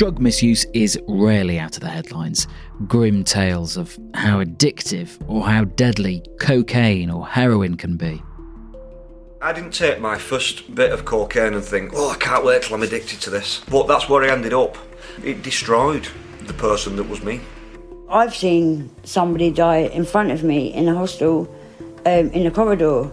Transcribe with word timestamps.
Drug 0.00 0.18
misuse 0.18 0.64
is 0.72 0.98
rarely 1.08 1.58
out 1.58 1.76
of 1.76 1.82
the 1.82 1.90
headlines. 1.90 2.46
Grim 2.86 3.22
tales 3.22 3.76
of 3.76 3.98
how 4.14 4.42
addictive 4.42 5.10
or 5.28 5.46
how 5.46 5.64
deadly 5.64 6.22
cocaine 6.40 7.10
or 7.10 7.28
heroin 7.28 7.76
can 7.76 7.98
be. 7.98 8.22
I 9.42 9.52
didn't 9.52 9.74
take 9.74 10.00
my 10.00 10.16
first 10.16 10.74
bit 10.74 10.90
of 10.90 11.04
cocaine 11.04 11.52
and 11.52 11.62
think, 11.62 11.92
oh, 11.94 12.08
I 12.08 12.16
can't 12.16 12.46
wait 12.46 12.62
till 12.62 12.76
I'm 12.76 12.82
addicted 12.82 13.20
to 13.20 13.28
this. 13.28 13.60
But 13.70 13.88
that's 13.88 14.08
where 14.08 14.24
I 14.24 14.30
ended 14.30 14.54
up. 14.54 14.78
It 15.22 15.42
destroyed 15.42 16.08
the 16.44 16.54
person 16.54 16.96
that 16.96 17.06
was 17.06 17.22
me. 17.22 17.42
I've 18.08 18.34
seen 18.34 18.88
somebody 19.04 19.50
die 19.50 19.80
in 19.80 20.06
front 20.06 20.30
of 20.30 20.42
me 20.42 20.72
in 20.72 20.88
a 20.88 20.94
hostel, 20.94 21.54
um, 22.06 22.30
in 22.30 22.46
a 22.46 22.50
corridor. 22.50 23.12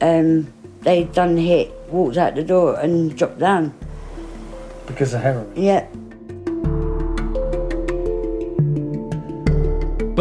Um, 0.00 0.52
they'd 0.80 1.12
done 1.12 1.36
hit, 1.36 1.70
walked 1.90 2.16
out 2.16 2.34
the 2.34 2.42
door 2.42 2.80
and 2.80 3.16
dropped 3.16 3.38
down. 3.38 3.72
Because 4.84 5.14
of 5.14 5.22
heroin? 5.22 5.50
Yeah. 5.54 5.86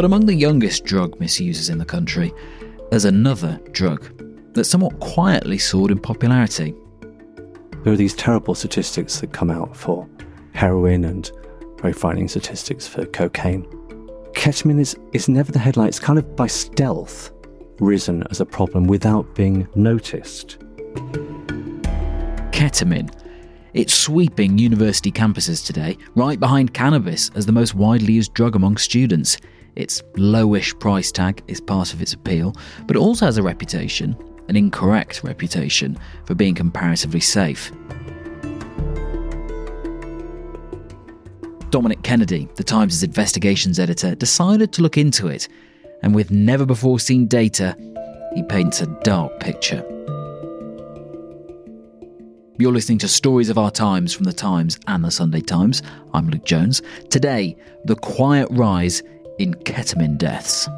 But 0.01 0.07
among 0.07 0.25
the 0.25 0.33
youngest 0.33 0.83
drug 0.83 1.19
misusers 1.19 1.69
in 1.69 1.77
the 1.77 1.85
country, 1.85 2.33
there's 2.89 3.05
another 3.05 3.59
drug 3.71 4.03
that 4.55 4.63
somewhat 4.63 4.99
quietly 4.99 5.59
soared 5.59 5.91
in 5.91 5.99
popularity. 5.99 6.73
There 7.83 7.93
are 7.93 7.95
these 7.95 8.15
terrible 8.15 8.55
statistics 8.55 9.19
that 9.19 9.31
come 9.31 9.51
out 9.51 9.77
for 9.77 10.09
heroin 10.55 11.03
and 11.05 11.31
very 11.79 11.93
frightening 11.93 12.29
statistics 12.29 12.87
for 12.87 13.05
cocaine. 13.05 13.63
Ketamine 14.33 14.79
is, 14.79 14.97
is 15.13 15.29
never 15.29 15.51
the 15.51 15.59
headline, 15.59 15.89
it's 15.89 15.99
kind 15.99 16.17
of 16.17 16.35
by 16.35 16.47
stealth 16.47 17.31
risen 17.79 18.23
as 18.31 18.41
a 18.41 18.45
problem 18.47 18.87
without 18.87 19.35
being 19.35 19.67
noticed. 19.75 20.57
Ketamine. 22.49 23.13
It's 23.75 23.93
sweeping 23.93 24.57
university 24.57 25.11
campuses 25.11 25.63
today, 25.63 25.95
right 26.15 26.39
behind 26.39 26.73
cannabis 26.73 27.29
as 27.35 27.45
the 27.45 27.51
most 27.51 27.75
widely 27.75 28.13
used 28.13 28.33
drug 28.33 28.55
among 28.55 28.77
students. 28.77 29.37
Its 29.75 30.01
lowish 30.15 30.77
price 30.79 31.11
tag 31.11 31.41
is 31.47 31.61
part 31.61 31.93
of 31.93 32.01
its 32.01 32.13
appeal, 32.13 32.55
but 32.87 32.95
it 32.95 32.99
also 32.99 33.25
has 33.25 33.37
a 33.37 33.43
reputation, 33.43 34.15
an 34.49 34.55
incorrect 34.55 35.23
reputation, 35.23 35.97
for 36.25 36.35
being 36.35 36.55
comparatively 36.55 37.19
safe. 37.19 37.71
Dominic 41.69 42.03
Kennedy, 42.03 42.49
the 42.55 42.63
Times' 42.65 43.01
investigations 43.01 43.79
editor, 43.79 44.13
decided 44.13 44.73
to 44.73 44.81
look 44.81 44.97
into 44.97 45.27
it, 45.27 45.47
and 46.03 46.13
with 46.13 46.29
never 46.29 46.65
before 46.65 46.99
seen 46.99 47.27
data, 47.27 47.77
he 48.35 48.43
paints 48.43 48.81
a 48.81 48.87
dark 49.03 49.39
picture. 49.39 49.85
You're 52.57 52.73
listening 52.73 52.97
to 52.99 53.07
Stories 53.07 53.49
of 53.49 53.57
Our 53.57 53.71
Times 53.71 54.13
from 54.13 54.25
the 54.25 54.33
Times 54.33 54.79
and 54.87 55.03
the 55.03 55.11
Sunday 55.11 55.39
Times. 55.39 55.81
I'm 56.13 56.29
Luke 56.29 56.43
Jones. 56.43 56.81
Today, 57.09 57.55
the 57.85 57.95
quiet 57.95 58.49
rise 58.51 59.01
in 59.41 59.55
ketamine 59.55 60.19
deaths. 60.19 60.69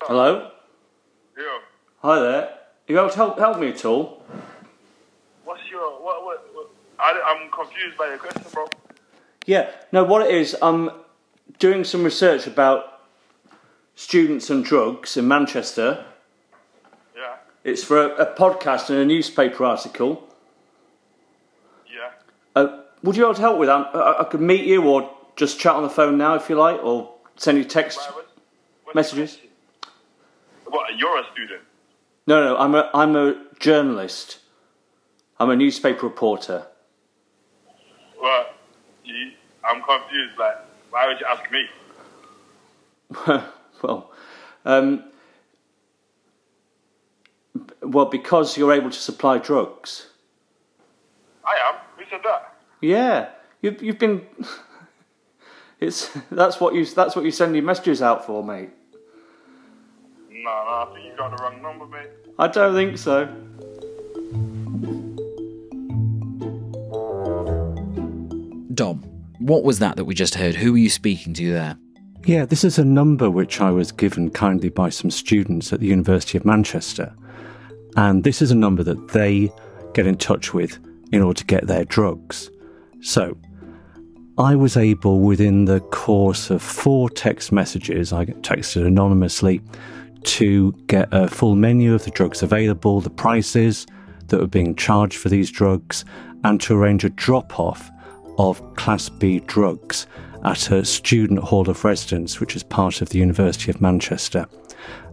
Hello? 0.00 0.50
Yeah. 1.36 1.58
Hi 2.00 2.18
there. 2.18 2.42
Are 2.42 2.58
you 2.88 2.98
able 2.98 3.10
to 3.10 3.16
help, 3.16 3.38
help 3.38 3.58
me 3.58 3.68
at 3.68 3.84
all? 3.84 4.22
What's 5.44 5.60
your 5.70 6.02
what? 6.02 6.24
What? 6.24 6.48
what 6.54 6.70
I, 6.98 7.20
I'm 7.26 7.50
confused 7.50 7.98
by 7.98 8.06
your 8.08 8.16
question, 8.16 8.44
bro. 8.54 8.68
Yeah, 9.44 9.70
no, 9.90 10.02
what 10.02 10.26
it 10.26 10.34
is, 10.34 10.56
I'm 10.62 10.90
doing 11.58 11.84
some 11.84 12.04
research 12.04 12.46
about 12.46 12.91
students 13.94 14.50
and 14.50 14.64
drugs 14.64 15.16
in 15.16 15.28
Manchester. 15.28 16.04
Yeah. 17.16 17.36
It's 17.64 17.84
for 17.84 18.02
a, 18.02 18.08
a 18.16 18.34
podcast 18.34 18.90
and 18.90 18.98
a 18.98 19.04
newspaper 19.04 19.64
article. 19.64 20.28
Yeah. 21.86 22.10
Uh, 22.54 22.82
would 23.02 23.16
you 23.16 23.22
be 23.22 23.26
able 23.26 23.34
to 23.34 23.40
help 23.40 23.58
with 23.58 23.68
that? 23.68 23.94
I, 23.94 24.20
I 24.20 24.24
could 24.24 24.40
meet 24.40 24.64
you 24.64 24.84
or 24.84 25.10
just 25.36 25.58
chat 25.58 25.74
on 25.74 25.82
the 25.82 25.90
phone 25.90 26.18
now 26.18 26.34
if 26.34 26.48
you 26.48 26.56
like, 26.56 26.82
or 26.82 27.14
send 27.36 27.58
you 27.58 27.64
text 27.64 27.98
what, 27.98 28.94
messages. 28.94 29.38
What? 30.66 30.96
You're 30.96 31.18
a 31.20 31.24
student. 31.32 31.62
No, 32.26 32.44
no, 32.44 32.56
I'm 32.56 32.74
a, 32.74 32.90
I'm 32.94 33.16
a 33.16 33.44
journalist. 33.58 34.38
I'm 35.38 35.50
a 35.50 35.56
newspaper 35.56 36.06
reporter. 36.06 36.66
Well, 38.20 38.46
you, 39.04 39.32
I'm 39.64 39.82
confused. 39.82 40.38
Like, 40.38 40.58
why 40.90 41.08
would 41.08 41.18
you 41.18 41.26
ask 41.26 41.50
me? 41.50 41.66
well, 43.82 44.12
um, 44.64 45.04
well, 47.82 48.06
because 48.06 48.56
you're 48.56 48.72
able 48.72 48.90
to 48.90 48.98
supply 48.98 49.38
drugs. 49.38 50.08
I 51.44 51.56
am. 51.68 51.80
Who 51.96 52.04
said 52.08 52.20
that? 52.24 52.56
Yeah, 52.80 53.30
you've 53.60 53.82
you've 53.82 53.98
been. 53.98 54.26
it's 55.80 56.10
that's 56.30 56.60
what 56.60 56.74
you 56.74 56.84
that's 56.86 57.16
what 57.16 57.24
you 57.24 57.30
send 57.30 57.54
your 57.54 57.64
messages 57.64 58.02
out 58.02 58.24
for, 58.26 58.44
mate. 58.44 58.70
No, 60.30 60.42
no. 60.44 60.50
I 60.50 60.90
think 60.94 61.06
you 61.06 61.16
got 61.16 61.36
the 61.36 61.42
wrong 61.42 61.62
number, 61.62 61.86
mate. 61.86 62.10
I 62.38 62.48
don't 62.48 62.74
think 62.74 62.98
so. 62.98 63.26
Dom, 68.74 69.02
what 69.38 69.64
was 69.64 69.78
that 69.80 69.96
that 69.96 70.04
we 70.04 70.14
just 70.14 70.36
heard? 70.36 70.54
Who 70.56 70.72
were 70.72 70.78
you 70.78 70.88
speaking 70.90 71.34
to 71.34 71.52
there? 71.52 71.76
Yeah, 72.24 72.44
this 72.44 72.62
is 72.62 72.78
a 72.78 72.84
number 72.84 73.28
which 73.28 73.60
I 73.60 73.72
was 73.72 73.90
given 73.90 74.30
kindly 74.30 74.68
by 74.68 74.90
some 74.90 75.10
students 75.10 75.72
at 75.72 75.80
the 75.80 75.88
University 75.88 76.38
of 76.38 76.44
Manchester. 76.44 77.12
And 77.96 78.22
this 78.22 78.40
is 78.40 78.52
a 78.52 78.54
number 78.54 78.84
that 78.84 79.08
they 79.08 79.50
get 79.92 80.06
in 80.06 80.16
touch 80.16 80.54
with 80.54 80.78
in 81.10 81.20
order 81.20 81.38
to 81.38 81.44
get 81.44 81.66
their 81.66 81.84
drugs. 81.84 82.48
So, 83.00 83.36
I 84.38 84.54
was 84.54 84.76
able, 84.76 85.18
within 85.18 85.64
the 85.64 85.80
course 85.80 86.48
of 86.48 86.62
four 86.62 87.10
text 87.10 87.50
messages, 87.50 88.12
I 88.12 88.26
texted 88.26 88.86
anonymously, 88.86 89.60
to 90.22 90.72
get 90.86 91.08
a 91.10 91.26
full 91.26 91.56
menu 91.56 91.92
of 91.92 92.04
the 92.04 92.12
drugs 92.12 92.40
available, 92.40 93.00
the 93.00 93.10
prices 93.10 93.84
that 94.28 94.38
were 94.38 94.46
being 94.46 94.76
charged 94.76 95.18
for 95.18 95.28
these 95.28 95.50
drugs, 95.50 96.04
and 96.44 96.60
to 96.60 96.74
arrange 96.74 97.04
a 97.04 97.10
drop 97.10 97.58
off 97.58 97.90
of 98.38 98.62
Class 98.76 99.08
B 99.08 99.40
drugs 99.40 100.06
at 100.44 100.70
a 100.70 100.84
student 100.84 101.40
hall 101.40 101.68
of 101.68 101.84
residence, 101.84 102.40
which 102.40 102.56
is 102.56 102.62
part 102.62 103.00
of 103.00 103.10
the 103.10 103.18
University 103.18 103.70
of 103.70 103.80
Manchester. 103.80 104.46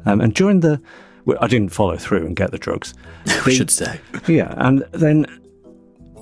Um, 0.05 0.21
and 0.21 0.33
during 0.33 0.61
the, 0.61 0.81
well, 1.25 1.37
I 1.41 1.47
didn't 1.47 1.69
follow 1.69 1.97
through 1.97 2.25
and 2.25 2.35
get 2.35 2.51
the 2.51 2.57
drugs. 2.57 2.93
We 3.45 3.53
should 3.53 3.71
say. 3.71 3.99
Yeah, 4.27 4.53
and 4.57 4.85
then 4.91 5.25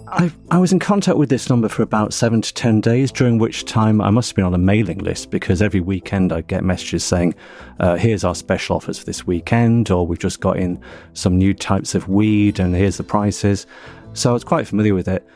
I, 0.10 0.32
I 0.52 0.58
was 0.58 0.72
in 0.72 0.80
contact 0.80 1.18
with 1.18 1.30
this 1.30 1.50
number 1.50 1.68
for 1.68 1.84
about 1.84 2.14
seven 2.14 2.42
to 2.42 2.54
ten 2.54 2.80
days, 2.80 3.12
during 3.12 3.38
which 3.38 3.66
time 3.66 4.02
I 4.02 4.10
must 4.10 4.32
have 4.32 4.36
been 4.36 4.46
on 4.46 4.54
a 4.54 4.60
mailing 4.60 5.00
list 5.00 5.32
because 5.32 5.62
every 5.62 5.82
weekend 5.82 6.32
I'd 6.32 6.48
get 6.48 6.64
messages 6.64 7.04
saying, 7.04 7.36
uh, 7.80 7.96
here's 7.96 8.24
our 8.24 8.36
special 8.36 8.78
offers 8.78 9.00
for 9.00 9.06
this 9.06 9.28
weekend, 9.28 9.92
or 9.92 10.08
we've 10.08 10.20
just 10.20 10.40
got 10.40 10.58
in 10.58 10.82
some 11.14 11.38
new 11.38 11.54
types 11.54 11.94
of 11.94 12.08
weed, 12.08 12.60
and 12.60 12.76
here's 12.76 12.98
the 12.98 13.04
prices. 13.04 13.68
So 14.14 14.30
I 14.30 14.34
was 14.34 14.44
quite 14.44 14.68
familiar 14.68 14.94
with 14.94 15.08
it. 15.08 15.28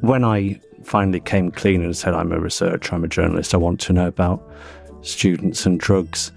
When 0.00 0.24
I 0.24 0.60
finally 0.86 1.20
came 1.20 1.50
clean 1.50 1.82
and 1.82 1.96
said, 1.96 2.14
I'm 2.14 2.32
a 2.32 2.38
researcher, 2.38 2.94
I'm 2.94 3.04
a 3.04 3.08
journalist, 3.08 3.54
I 3.54 3.58
want 3.58 3.80
to 3.80 3.92
know 3.92 4.06
about 4.06 4.42
students 5.02 5.66
and 5.66 5.78
drugs, 5.78 6.32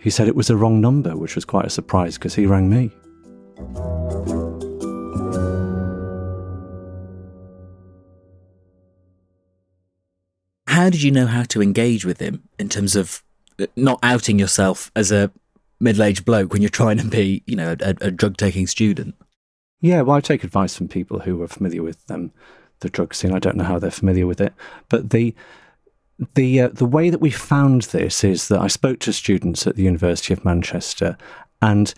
he 0.00 0.10
said 0.10 0.28
it 0.28 0.36
was 0.36 0.48
the 0.48 0.56
wrong 0.56 0.80
number, 0.80 1.16
which 1.16 1.34
was 1.34 1.44
quite 1.44 1.66
a 1.66 1.70
surprise 1.70 2.16
because 2.16 2.34
he 2.34 2.46
rang 2.46 2.70
me. 2.70 2.90
How 10.66 10.90
did 10.90 11.02
you 11.02 11.10
know 11.10 11.26
how 11.26 11.42
to 11.44 11.60
engage 11.60 12.04
with 12.04 12.20
him 12.20 12.48
in 12.58 12.68
terms 12.68 12.94
of 12.94 13.22
uh, 13.58 13.66
not 13.74 13.98
outing 14.02 14.38
yourself 14.38 14.92
as 14.94 15.10
a 15.10 15.32
middle-aged 15.80 16.24
bloke 16.24 16.52
when 16.52 16.62
you're 16.62 16.68
trying 16.68 16.98
to 16.98 17.06
be, 17.06 17.42
you 17.46 17.56
know, 17.56 17.74
a, 17.80 17.94
a 18.00 18.10
drug-taking 18.10 18.68
student? 18.68 19.16
Yeah, 19.80 20.02
well, 20.02 20.16
I 20.16 20.20
take 20.20 20.44
advice 20.44 20.76
from 20.76 20.88
people 20.88 21.20
who 21.20 21.42
are 21.42 21.48
familiar 21.48 21.82
with 21.82 22.08
um, 22.10 22.32
the 22.80 22.88
drug 22.88 23.14
scene. 23.14 23.32
I 23.32 23.38
don't 23.38 23.56
know 23.56 23.64
how 23.64 23.78
they're 23.78 23.90
familiar 23.90 24.26
with 24.26 24.40
it, 24.40 24.52
but 24.88 25.10
the 25.10 25.34
the 26.34 26.60
uh, 26.62 26.68
the 26.68 26.86
way 26.86 27.10
that 27.10 27.20
we 27.20 27.30
found 27.30 27.82
this 27.82 28.24
is 28.24 28.48
that 28.48 28.60
I 28.60 28.66
spoke 28.66 28.98
to 29.00 29.12
students 29.12 29.66
at 29.66 29.76
the 29.76 29.84
University 29.84 30.32
of 30.32 30.44
Manchester, 30.44 31.16
and 31.62 31.94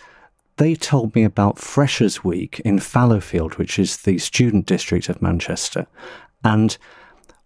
they 0.56 0.74
told 0.74 1.14
me 1.14 1.24
about 1.24 1.58
Freshers 1.58 2.22
Week 2.22 2.60
in 2.64 2.78
Fallowfield, 2.78 3.56
which 3.56 3.78
is 3.78 3.98
the 3.98 4.18
student 4.18 4.66
district 4.66 5.08
of 5.08 5.22
Manchester, 5.22 5.86
and 6.44 6.76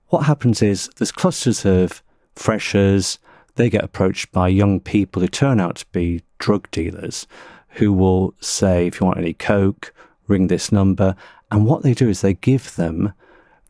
what 0.09 0.27
happens 0.27 0.63
is 0.63 0.89
there's 0.97 1.13
clusters 1.13 1.65
of 1.65 2.03
freshers. 2.37 3.19
They 3.57 3.71
get 3.71 3.85
approached 3.85 4.33
by 4.33 4.49
young 4.49 4.81
people 4.81 5.23
who 5.23 5.29
turn 5.29 5.61
out 5.61 5.77
to 5.77 5.87
be 5.93 6.23
drug 6.39 6.71
dealers, 6.71 7.27
who 7.71 7.93
will 7.93 8.35
say, 8.41 8.87
"If 8.87 9.01
you 9.01 9.07
want 9.07 9.19
any 9.19 9.33
coke, 9.33 9.93
ring 10.27 10.49
this 10.49 10.73
number." 10.73 11.15
And 11.51 11.67
what 11.67 11.83
they 11.83 11.95
do 11.95 12.09
is 12.09 12.21
they 12.21 12.35
give 12.35 12.75
them, 12.75 13.13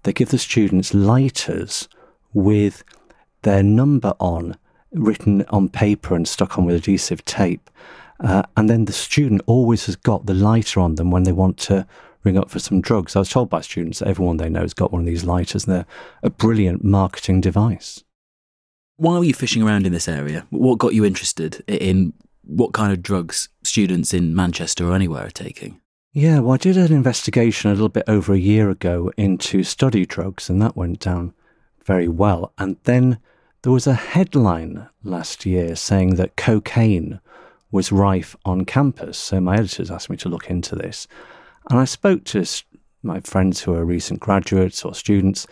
they 0.04 0.12
give 0.12 0.28
the 0.28 0.38
students 0.38 0.94
lighters 0.94 1.88
with 2.32 2.84
their 3.42 3.62
number 3.62 4.14
on, 4.20 4.56
written 4.92 5.44
on 5.48 5.68
paper 5.68 6.14
and 6.14 6.28
stuck 6.28 6.58
on 6.58 6.64
with 6.64 6.76
adhesive 6.76 7.24
tape. 7.24 7.70
Uh, 8.20 8.42
and 8.56 8.70
then 8.70 8.84
the 8.84 8.92
student 8.92 9.42
always 9.46 9.86
has 9.86 9.96
got 9.96 10.26
the 10.26 10.34
lighter 10.34 10.80
on 10.80 10.94
them 10.94 11.10
when 11.10 11.24
they 11.24 11.32
want 11.32 11.58
to 11.58 11.86
ring 12.22 12.38
up 12.38 12.50
for 12.50 12.58
some 12.58 12.80
drugs. 12.80 13.16
I 13.16 13.18
was 13.18 13.28
told 13.28 13.50
by 13.50 13.60
students 13.60 13.98
that 13.98 14.08
everyone 14.08 14.36
they 14.36 14.48
know 14.48 14.62
has 14.62 14.74
got 14.74 14.92
one 14.92 15.02
of 15.02 15.06
these 15.06 15.24
lighters 15.24 15.66
and 15.66 15.74
they're 15.74 15.86
a 16.22 16.30
brilliant 16.30 16.84
marketing 16.84 17.40
device. 17.40 18.02
Why 18.96 19.18
were 19.18 19.24
you 19.24 19.34
fishing 19.34 19.62
around 19.62 19.86
in 19.86 19.92
this 19.92 20.08
area? 20.08 20.46
What 20.50 20.78
got 20.78 20.94
you 20.94 21.04
interested 21.04 21.62
in 21.66 22.12
what 22.42 22.72
kind 22.72 22.92
of 22.92 23.02
drugs 23.02 23.48
students 23.62 24.14
in 24.14 24.34
Manchester 24.34 24.88
or 24.88 24.94
anywhere 24.94 25.26
are 25.26 25.30
taking? 25.30 25.80
Yeah, 26.16 26.38
well, 26.38 26.54
I 26.54 26.58
did 26.58 26.76
an 26.76 26.92
investigation 26.92 27.72
a 27.72 27.74
little 27.74 27.88
bit 27.88 28.04
over 28.06 28.32
a 28.32 28.38
year 28.38 28.70
ago 28.70 29.10
into 29.16 29.64
study 29.64 30.06
drugs, 30.06 30.48
and 30.48 30.62
that 30.62 30.76
went 30.76 31.00
down 31.00 31.34
very 31.84 32.06
well. 32.06 32.52
And 32.56 32.76
then 32.84 33.18
there 33.62 33.72
was 33.72 33.88
a 33.88 33.94
headline 33.94 34.88
last 35.02 35.44
year 35.44 35.74
saying 35.74 36.14
that 36.14 36.36
cocaine 36.36 37.18
was 37.72 37.90
rife 37.90 38.36
on 38.44 38.64
campus. 38.64 39.18
So 39.18 39.40
my 39.40 39.56
editors 39.56 39.90
asked 39.90 40.08
me 40.08 40.16
to 40.18 40.28
look 40.28 40.48
into 40.48 40.76
this. 40.76 41.08
And 41.68 41.80
I 41.80 41.84
spoke 41.84 42.22
to 42.26 42.46
my 43.02 43.18
friends 43.18 43.62
who 43.62 43.74
are 43.74 43.84
recent 43.84 44.20
graduates 44.20 44.84
or 44.84 44.94
students, 44.94 45.48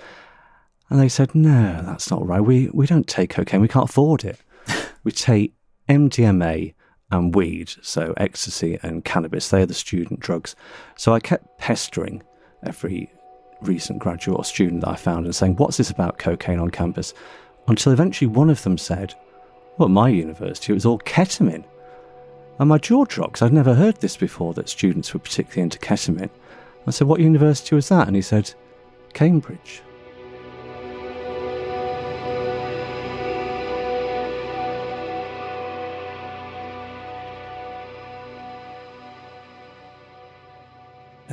and 0.88 1.00
they 1.00 1.08
said, 1.08 1.34
no, 1.34 1.82
that's 1.84 2.08
not 2.08 2.24
right. 2.24 2.40
We, 2.40 2.70
we 2.72 2.86
don't 2.86 3.08
take 3.08 3.30
cocaine, 3.30 3.62
we 3.62 3.66
can't 3.66 3.90
afford 3.90 4.24
it. 4.24 4.38
we 5.02 5.10
take 5.10 5.54
MDMA 5.88 6.74
and 7.12 7.34
weed, 7.34 7.70
so 7.82 8.14
ecstasy 8.16 8.78
and 8.82 9.04
cannabis. 9.04 9.48
They're 9.48 9.66
the 9.66 9.74
student 9.74 10.20
drugs. 10.20 10.56
So 10.96 11.12
I 11.12 11.20
kept 11.20 11.58
pestering 11.58 12.22
every 12.64 13.12
recent 13.60 13.98
graduate 13.98 14.38
or 14.38 14.44
student 14.44 14.80
that 14.80 14.90
I 14.90 14.96
found 14.96 15.26
and 15.26 15.34
saying, 15.34 15.56
What's 15.56 15.76
this 15.76 15.90
about 15.90 16.18
cocaine 16.18 16.58
on 16.58 16.70
campus? 16.70 17.14
Until 17.68 17.92
eventually 17.92 18.26
one 18.26 18.50
of 18.50 18.62
them 18.62 18.78
said, 18.78 19.14
Well, 19.78 19.90
my 19.90 20.08
university, 20.08 20.72
it 20.72 20.74
was 20.74 20.86
all 20.86 20.98
ketamine. 21.00 21.64
And 22.58 22.68
my 22.68 22.78
jaw 22.78 23.04
dropped 23.04 23.42
I'd 23.42 23.52
never 23.52 23.74
heard 23.74 24.00
this 24.00 24.16
before 24.16 24.54
that 24.54 24.68
students 24.68 25.12
were 25.12 25.20
particularly 25.20 25.62
into 25.62 25.78
ketamine. 25.78 26.30
I 26.86 26.90
said, 26.90 27.06
What 27.06 27.20
university 27.20 27.74
was 27.74 27.88
that? 27.90 28.06
And 28.06 28.16
he 28.16 28.22
said, 28.22 28.52
Cambridge. 29.12 29.82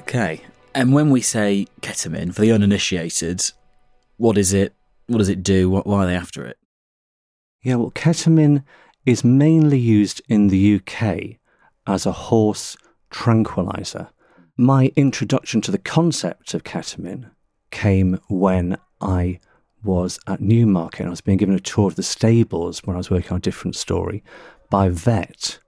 Okay. 0.10 0.42
And 0.74 0.92
when 0.92 1.12
we 1.12 1.22
say 1.22 1.68
ketamine, 1.82 2.34
for 2.34 2.42
the 2.42 2.52
uninitiated, 2.52 3.44
what 4.18 4.40
is 4.40 4.54
it? 4.54 4.74
What 5.06 5.20
does 5.20 5.30
it 5.30 5.44
do? 5.44 5.70
Why 5.70 6.04
are 6.04 6.08
they 6.08 6.16
after 6.16 6.44
it? 6.48 6.58
Yeah, 7.62 7.76
well, 7.76 7.92
ketamine 7.92 8.64
is 9.06 9.24
mainly 9.24 9.78
used 9.78 10.20
in 10.28 10.48
the 10.48 10.78
UK 10.78 11.38
as 11.86 12.08
a 12.08 12.12
horse 12.12 12.76
tranquilizer. 13.12 14.10
My 14.58 14.92
introduction 14.96 15.62
to 15.62 15.72
the 15.72 15.78
concept 15.78 16.56
of 16.56 16.64
ketamine 16.64 17.30
came 17.70 18.20
when 18.30 18.80
I 19.00 19.40
was 19.84 20.20
at 20.26 20.42
Newmarket. 20.42 21.02
and 21.02 21.10
I 21.10 21.12
was 21.12 21.22
being 21.22 21.38
given 21.38 21.54
a 21.54 21.60
tour 21.60 21.86
of 21.86 21.98
the 21.98 22.02
stables 22.04 22.80
when 22.84 22.96
I 22.96 22.98
was 22.98 23.12
working 23.12 23.34
on 23.34 23.38
a 23.38 23.42
different 23.42 23.76
story 23.76 24.24
by 24.72 24.88
a 24.88 24.90
vet. 24.90 25.60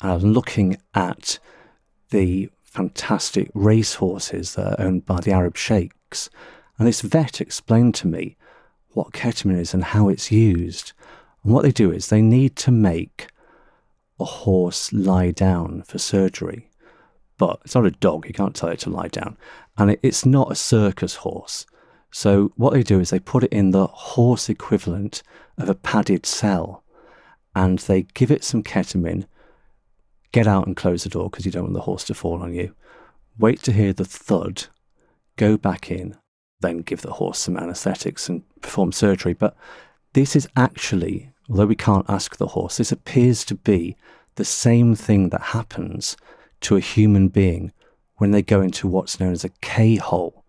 And 0.00 0.12
I 0.12 0.14
was 0.14 0.24
looking 0.24 0.78
at 0.94 1.38
the 2.08 2.48
fantastic 2.72 3.50
racehorses 3.52 4.54
that 4.54 4.80
are 4.80 4.84
owned 4.86 5.04
by 5.04 5.20
the 5.20 5.30
Arab 5.30 5.56
sheikhs. 5.56 6.30
And 6.78 6.88
this 6.88 7.02
vet 7.02 7.40
explained 7.40 7.94
to 7.96 8.06
me 8.06 8.36
what 8.92 9.12
ketamine 9.12 9.58
is 9.58 9.74
and 9.74 9.84
how 9.84 10.08
it's 10.08 10.32
used. 10.32 10.92
And 11.44 11.52
what 11.52 11.64
they 11.64 11.70
do 11.70 11.92
is 11.92 12.08
they 12.08 12.22
need 12.22 12.56
to 12.56 12.70
make 12.70 13.28
a 14.18 14.24
horse 14.24 14.90
lie 14.92 15.32
down 15.32 15.82
for 15.82 15.98
surgery. 15.98 16.70
But 17.36 17.60
it's 17.64 17.74
not 17.74 17.86
a 17.86 17.90
dog, 17.90 18.26
you 18.26 18.32
can't 18.32 18.54
tell 18.54 18.70
it 18.70 18.78
to 18.80 18.90
lie 18.90 19.08
down. 19.08 19.36
And 19.76 19.98
it's 20.02 20.24
not 20.24 20.52
a 20.52 20.56
circus 20.56 21.16
horse. 21.16 21.66
So 22.10 22.52
what 22.56 22.72
they 22.72 22.82
do 22.82 23.00
is 23.00 23.10
they 23.10 23.18
put 23.18 23.44
it 23.44 23.52
in 23.52 23.72
the 23.72 23.86
horse 23.86 24.48
equivalent 24.48 25.22
of 25.58 25.68
a 25.68 25.74
padded 25.74 26.24
cell 26.24 26.84
and 27.54 27.78
they 27.80 28.02
give 28.14 28.30
it 28.30 28.44
some 28.44 28.62
ketamine 28.62 29.26
get 30.32 30.46
out 30.46 30.66
and 30.66 30.76
close 30.76 31.04
the 31.04 31.10
door 31.10 31.30
because 31.30 31.46
you 31.46 31.52
don't 31.52 31.64
want 31.64 31.74
the 31.74 31.80
horse 31.80 32.04
to 32.04 32.14
fall 32.14 32.42
on 32.42 32.54
you. 32.54 32.74
Wait 33.38 33.62
to 33.62 33.72
hear 33.72 33.92
the 33.92 34.04
thud, 34.04 34.64
go 35.36 35.56
back 35.56 35.90
in, 35.90 36.16
then 36.60 36.78
give 36.78 37.02
the 37.02 37.14
horse 37.14 37.38
some 37.38 37.56
anaesthetics 37.56 38.28
and 38.28 38.42
perform 38.60 38.92
surgery. 38.92 39.34
But 39.34 39.56
this 40.14 40.34
is 40.34 40.48
actually, 40.56 41.30
although 41.48 41.66
we 41.66 41.76
can't 41.76 42.08
ask 42.08 42.36
the 42.36 42.48
horse, 42.48 42.78
this 42.78 42.92
appears 42.92 43.44
to 43.46 43.54
be 43.54 43.96
the 44.34 44.44
same 44.44 44.94
thing 44.94 45.28
that 45.28 45.40
happens 45.40 46.16
to 46.62 46.76
a 46.76 46.80
human 46.80 47.28
being 47.28 47.72
when 48.16 48.30
they 48.30 48.42
go 48.42 48.60
into 48.60 48.86
what's 48.86 49.20
known 49.20 49.32
as 49.32 49.44
a 49.44 49.50
K 49.60 49.96
hole. 49.96 50.44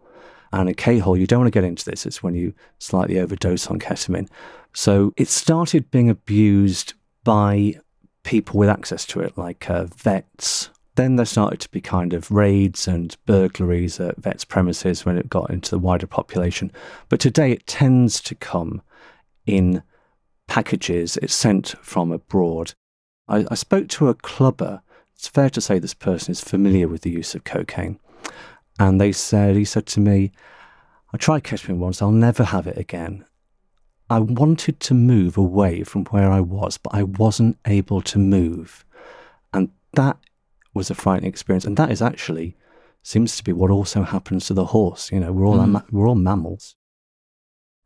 And 0.51 0.69
a 0.69 0.74
K 0.74 1.00
hole, 1.00 1.18
you 1.18 1.25
don't 1.25 1.39
want 1.39 1.53
to 1.53 1.59
get 1.59 1.68
into 1.68 1.86
this, 1.86 2.06
it's 2.06 2.21
when 2.21 2.36
you 2.36 2.53
slightly 2.77 3.19
overdose 3.19 3.68
on 3.68 3.79
ketamine. 3.79 4.29
So 4.74 5.13
it 5.18 5.27
started 5.27 5.89
being 5.89 6.09
abused 6.09 6.94
by 7.24 7.75
people 8.23 8.59
with 8.59 8.69
access 8.69 9.05
to 9.07 9.19
it, 9.19 9.37
like 9.37 9.69
uh, 9.69 9.85
vets. 9.85 10.69
Then 10.95 11.15
there 11.15 11.25
started 11.25 11.59
to 11.61 11.69
be 11.69 11.81
kind 11.81 12.13
of 12.13 12.29
raids 12.29 12.87
and 12.87 13.15
burglaries 13.25 13.99
at 13.99 14.17
vets' 14.17 14.45
premises 14.45 15.05
when 15.05 15.17
it 15.17 15.29
got 15.29 15.49
into 15.49 15.71
the 15.71 15.79
wider 15.79 16.07
population. 16.07 16.71
But 17.09 17.19
today 17.19 17.51
it 17.51 17.65
tends 17.65 18.21
to 18.21 18.35
come 18.35 18.81
in 19.45 19.81
packages. 20.47 21.17
It's 21.17 21.33
sent 21.33 21.75
from 21.81 22.11
abroad. 22.11 22.73
I, 23.27 23.45
I 23.49 23.55
spoke 23.55 23.87
to 23.89 24.09
a 24.09 24.13
clubber. 24.13 24.81
It's 25.15 25.27
fair 25.27 25.49
to 25.51 25.61
say 25.61 25.79
this 25.79 25.93
person 25.93 26.31
is 26.31 26.41
familiar 26.41 26.87
with 26.87 27.01
the 27.01 27.11
use 27.11 27.33
of 27.33 27.43
cocaine. 27.43 27.99
And 28.79 28.99
they 28.99 29.11
said, 29.11 29.55
he 29.55 29.65
said 29.65 29.85
to 29.87 29.99
me, 29.99 30.31
I 31.11 31.17
tried 31.17 31.43
ketamine 31.43 31.77
once, 31.77 32.01
I'll 32.01 32.11
never 32.11 32.43
have 32.43 32.67
it 32.67 32.77
again. 32.77 33.25
I 34.13 34.19
wanted 34.19 34.80
to 34.81 34.94
move 34.94 35.38
away 35.38 35.83
from 35.83 36.06
where 36.06 36.31
I 36.31 36.39
was, 36.39 36.77
but 36.77 36.94
I 36.94 37.01
wasn't 37.01 37.58
able 37.65 38.03
to 38.03 38.20
move. 38.20 38.86
And 39.51 39.72
that 39.93 40.17
was 40.72 40.91
a 40.91 40.96
frightening 40.96 41.29
experience. 41.29 41.65
And 41.65 41.77
that 41.77 41.89
is 41.89 42.00
actually 42.00 42.55
seems 43.01 43.36
to 43.38 43.43
be 43.43 43.51
what 43.51 43.72
also 43.72 44.03
happens 44.03 44.46
to 44.46 44.53
the 44.53 44.65
horse. 44.65 45.12
You 45.12 45.20
know, 45.20 45.32
we're 45.32 45.48
all 45.48 45.58
mm. 45.58 45.84
we're 45.91 46.08
all 46.08 46.13
mammals. 46.13 46.75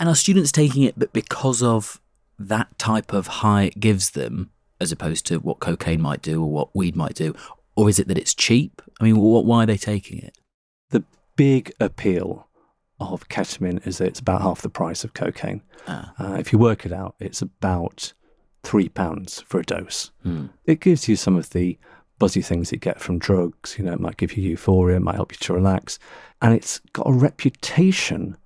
And 0.01 0.09
are 0.09 0.15
students 0.15 0.51
taking 0.51 0.83
it 0.83 0.99
but 0.99 1.13
because 1.13 1.63
of 1.63 2.01
that 2.37 2.77
type 2.77 3.13
of 3.13 3.27
high 3.27 3.63
it 3.63 3.79
gives 3.79 4.09
them, 4.09 4.51
as 4.81 4.91
opposed 4.91 5.25
to 5.27 5.37
what 5.37 5.59
cocaine 5.59 6.01
might 6.01 6.21
do 6.21 6.43
or 6.43 6.51
what 6.51 6.75
weed 6.75 6.97
might 6.97 7.15
do, 7.15 7.33
or 7.77 7.87
is 7.87 7.99
it 7.99 8.09
that 8.09 8.17
it's 8.17 8.33
cheap? 8.33 8.81
I 8.99 9.05
mean, 9.05 9.17
what, 9.17 9.45
why 9.45 9.63
are 9.63 9.65
they 9.65 9.77
taking 9.77 10.19
it? 10.19 10.37
The 10.89 11.05
big 11.37 11.71
appeal 11.79 12.46
of 12.99 13.29
ketamine 13.29 13.85
is 13.85 13.97
that 13.97 14.07
it's 14.07 14.19
about 14.19 14.41
half 14.41 14.61
the 14.61 14.69
price 14.69 15.03
of 15.03 15.13
cocaine. 15.13 15.61
Ah. 15.87 16.13
Uh, 16.19 16.33
if 16.33 16.51
you 16.51 16.59
work 16.59 16.85
it 16.85 16.91
out, 16.91 17.15
it's 17.19 17.41
about 17.41 18.13
three 18.63 18.89
pounds 18.89 19.41
for 19.41 19.59
a 19.59 19.63
dose. 19.63 20.11
Hmm. 20.23 20.47
It 20.65 20.79
gives 20.79 21.07
you 21.07 21.15
some 21.15 21.37
of 21.37 21.51
the 21.51 21.77
buzzy 22.19 22.41
things 22.41 22.71
you 22.71 22.77
get 22.77 22.99
from 22.99 23.19
drugs. 23.19 23.77
You 23.77 23.85
know, 23.85 23.93
it 23.93 23.99
might 23.99 24.17
give 24.17 24.35
you 24.35 24.49
euphoria, 24.49 24.97
it 24.97 25.01
might 25.01 25.15
help 25.15 25.31
you 25.31 25.37
to 25.39 25.53
relax. 25.53 25.99
And 26.41 26.53
it's 26.53 26.79
got 26.93 27.07
a 27.07 27.13
reputation 27.13 28.37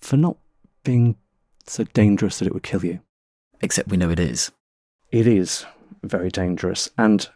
for 0.00 0.16
not 0.16 0.36
being 0.84 1.16
so 1.66 1.84
dangerous 1.84 2.38
that 2.38 2.46
it 2.46 2.54
would 2.54 2.62
kill 2.62 2.84
you. 2.84 3.00
Except 3.60 3.88
we 3.88 3.96
know 3.96 4.10
it 4.10 4.20
is. 4.20 4.50
It 5.10 5.26
is 5.26 5.64
very 6.02 6.30
dangerous. 6.30 6.90
And 6.98 7.28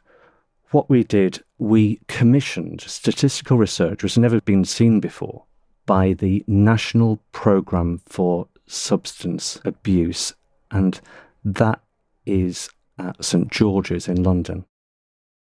what 0.70 0.90
we 0.90 1.04
did, 1.04 1.42
we 1.58 2.00
commissioned 2.08 2.80
statistical 2.82 3.56
research, 3.56 4.02
which 4.02 4.14
has 4.14 4.18
never 4.18 4.40
been 4.40 4.64
seen 4.64 4.98
before, 4.98 5.44
by 5.86 6.12
the 6.12 6.44
National 6.46 7.20
Programme 7.32 8.02
for 8.04 8.48
Substance 8.66 9.60
Abuse, 9.64 10.34
and 10.70 11.00
that 11.44 11.80
is 12.26 12.68
at 12.98 13.24
St 13.24 13.50
George's 13.50 14.08
in 14.08 14.22
London. 14.22 14.64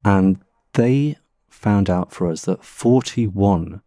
And 0.05 0.41
they 0.75 1.17
found 1.49 1.89
out 1.89 2.13
for 2.13 2.31
us 2.31 2.43
that 2.43 2.65
41 2.65 3.81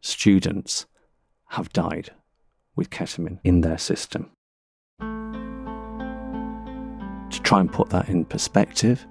students 0.00 0.86
have 1.50 1.72
died 1.72 2.10
with 2.74 2.90
ketamine 2.90 3.40
in 3.42 3.62
their 3.62 3.78
system. 3.78 4.30
To 7.30 7.42
try 7.42 7.60
and 7.60 7.72
put 7.72 7.90
that 7.90 8.08
in 8.08 8.24
perspective, 8.24 9.06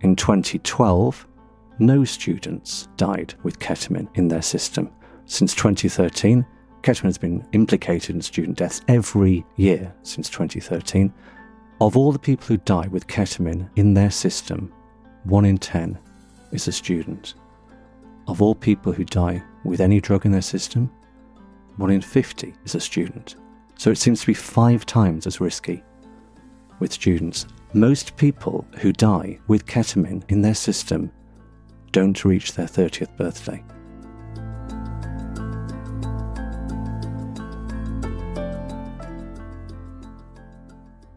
in 0.00 0.16
2012, 0.16 1.26
no 1.78 2.04
students 2.04 2.88
died 2.96 3.34
with 3.42 3.58
ketamine 3.58 4.08
in 4.14 4.28
their 4.28 4.42
system. 4.42 4.90
Since 5.26 5.54
2013, 5.54 6.44
ketamine 6.82 7.04
has 7.04 7.18
been 7.18 7.46
implicated 7.52 8.14
in 8.14 8.20
student 8.22 8.58
deaths 8.58 8.82
every 8.88 9.44
year 9.56 9.92
since 10.02 10.28
2013. 10.28 11.12
Of 11.80 11.96
all 11.96 12.12
the 12.12 12.18
people 12.18 12.46
who 12.46 12.58
die 12.58 12.88
with 12.88 13.06
ketamine 13.06 13.68
in 13.76 13.94
their 13.94 14.10
system, 14.10 14.72
one 15.24 15.44
in 15.44 15.58
10 15.58 15.98
is 16.52 16.68
a 16.68 16.72
student. 16.72 17.34
Of 18.28 18.42
all 18.42 18.54
people 18.54 18.92
who 18.92 19.04
die 19.04 19.42
with 19.64 19.80
any 19.80 20.00
drug 20.00 20.26
in 20.26 20.32
their 20.32 20.42
system, 20.42 20.90
one 21.76 21.90
in 21.90 22.00
50 22.00 22.54
is 22.64 22.74
a 22.74 22.80
student. 22.80 23.36
So 23.76 23.90
it 23.90 23.98
seems 23.98 24.20
to 24.20 24.26
be 24.26 24.34
five 24.34 24.86
times 24.86 25.26
as 25.26 25.40
risky 25.40 25.82
with 26.78 26.92
students. 26.92 27.46
Most 27.72 28.16
people 28.16 28.66
who 28.78 28.92
die 28.92 29.38
with 29.48 29.66
ketamine 29.66 30.22
in 30.30 30.42
their 30.42 30.54
system 30.54 31.10
don't 31.92 32.24
reach 32.24 32.54
their 32.54 32.66
30th 32.66 33.16
birthday. 33.16 33.62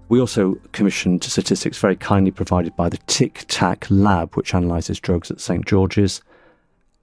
We 0.10 0.22
also 0.22 0.56
commissioned 0.72 1.24
statistics 1.24 1.78
very 1.78 1.98
kindly 1.98 2.32
provided 2.32 2.76
by 2.76 2.90
the 2.90 3.00
Tic 3.08 3.44
Tac 3.48 3.86
Lab, 3.90 4.36
which 4.36 4.54
analyses 4.54 5.00
drugs 5.00 5.30
at 5.30 5.42
St 5.42 5.66
George's. 5.66 6.22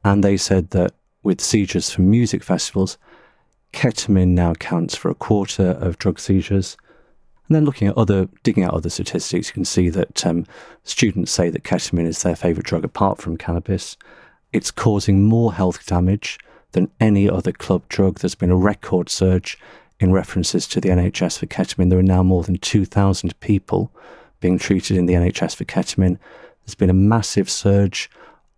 And 0.05 0.25
they 0.25 0.37
said 0.37 0.71
that 0.71 0.93
with 1.23 1.41
seizures 1.41 1.91
from 1.91 2.11
music 2.11 2.43
festivals, 2.43 2.97
ketamine 3.73 4.29
now 4.29 4.53
accounts 4.53 4.95
for 4.95 5.11
a 5.11 5.15
quarter 5.15 5.71
of 5.73 5.99
drug 5.99 6.19
seizures. 6.19 6.77
And 7.49 7.55
then 7.55 7.67
looking 7.67 7.89
at 7.89 7.99
other, 7.99 8.29
digging 8.43 8.65
out 8.65 8.73
other 8.73 8.89
statistics, 8.89 9.49
you 9.49 9.53
can 9.53 9.67
see 9.67 9.91
that 9.91 10.25
um, 10.25 10.47
students 10.85 11.31
say 11.31 11.51
that 11.51 11.65
ketamine 11.65 12.07
is 12.07 12.23
their 12.23 12.37
favourite 12.37 12.67
drug 12.67 12.85
apart 12.85 13.21
from 13.21 13.37
cannabis. 13.37 13.99
It's 14.53 14.71
causing 14.71 15.25
more 15.25 15.53
health 15.53 15.85
damage 15.85 16.39
than 16.73 16.91
any 17.01 17.29
other 17.29 17.53
club 17.53 17.87
drug. 17.89 18.21
There's 18.21 18.35
been 18.35 18.51
a 18.51 18.57
record 18.57 19.11
surge 19.11 19.59
in 20.01 20.13
references 20.13 20.67
to 20.69 20.81
the 20.81 20.89
NHS 20.89 21.39
for 21.39 21.47
ketamine. 21.47 21.91
There 21.91 21.99
are 21.99 22.03
now 22.03 22.23
more 22.23 22.43
than 22.43 22.59
2,000 22.59 23.39
people 23.41 23.93
being 24.41 24.59
treated 24.59 24.97
in 24.97 25.07
the 25.07 25.15
NHS 25.15 25.57
for 25.57 25.65
ketamine. 25.65 26.19
There's 26.65 26.75
been 26.75 26.91
a 26.91 26.95
massive 26.95 27.49
surge 27.51 28.11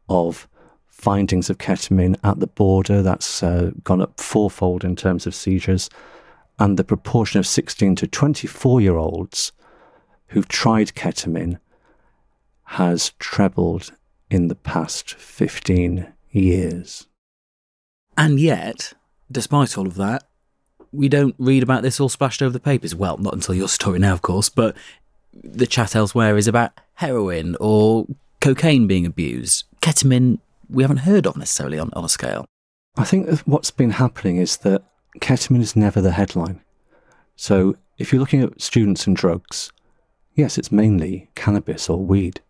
of 0.08 0.48
findings 0.88 1.50
of 1.50 1.58
ketamine 1.58 2.16
at 2.24 2.40
the 2.40 2.46
border. 2.46 3.02
That's 3.02 3.42
uh, 3.42 3.72
gone 3.84 4.00
up 4.00 4.18
fourfold 4.18 4.84
in 4.84 4.96
terms 4.96 5.26
of 5.26 5.34
seizures. 5.34 5.90
And 6.58 6.78
the 6.78 6.84
proportion 6.84 7.38
of 7.38 7.46
16 7.46 7.96
to 7.96 8.06
24 8.06 8.80
year 8.80 8.96
olds 8.96 9.52
who've 10.28 10.48
tried 10.48 10.94
ketamine 10.94 11.58
has 12.64 13.12
trebled 13.18 13.92
in 14.30 14.48
the 14.48 14.54
past 14.54 15.14
15 15.14 16.12
years. 16.30 17.06
And 18.16 18.40
yet, 18.40 18.94
despite 19.30 19.76
all 19.76 19.86
of 19.86 19.94
that, 19.96 20.24
we 20.96 21.08
don't 21.08 21.34
read 21.38 21.62
about 21.62 21.82
this 21.82 22.00
all 22.00 22.08
splashed 22.08 22.42
over 22.42 22.52
the 22.52 22.60
papers. 22.60 22.94
Well, 22.94 23.18
not 23.18 23.34
until 23.34 23.54
your 23.54 23.68
story 23.68 23.98
now, 23.98 24.12
of 24.12 24.22
course, 24.22 24.48
but 24.48 24.76
the 25.32 25.66
chat 25.66 25.94
elsewhere 25.94 26.36
is 26.36 26.48
about 26.48 26.72
heroin 26.94 27.56
or 27.60 28.06
cocaine 28.40 28.86
being 28.86 29.06
abused. 29.06 29.64
Ketamine, 29.80 30.38
we 30.68 30.82
haven't 30.82 30.98
heard 30.98 31.26
of 31.26 31.36
necessarily 31.36 31.78
on, 31.78 31.90
on 31.92 32.04
a 32.04 32.08
scale. 32.08 32.46
I 32.96 33.04
think 33.04 33.40
what's 33.40 33.70
been 33.70 33.90
happening 33.90 34.38
is 34.38 34.56
that 34.58 34.82
ketamine 35.20 35.60
is 35.60 35.76
never 35.76 36.00
the 36.00 36.12
headline. 36.12 36.60
So 37.36 37.76
if 37.98 38.12
you're 38.12 38.20
looking 38.20 38.42
at 38.42 38.60
students 38.60 39.06
and 39.06 39.14
drugs, 39.14 39.72
yes, 40.34 40.56
it's 40.56 40.72
mainly 40.72 41.28
cannabis 41.34 41.90
or 41.90 41.98
weed. 41.98 42.40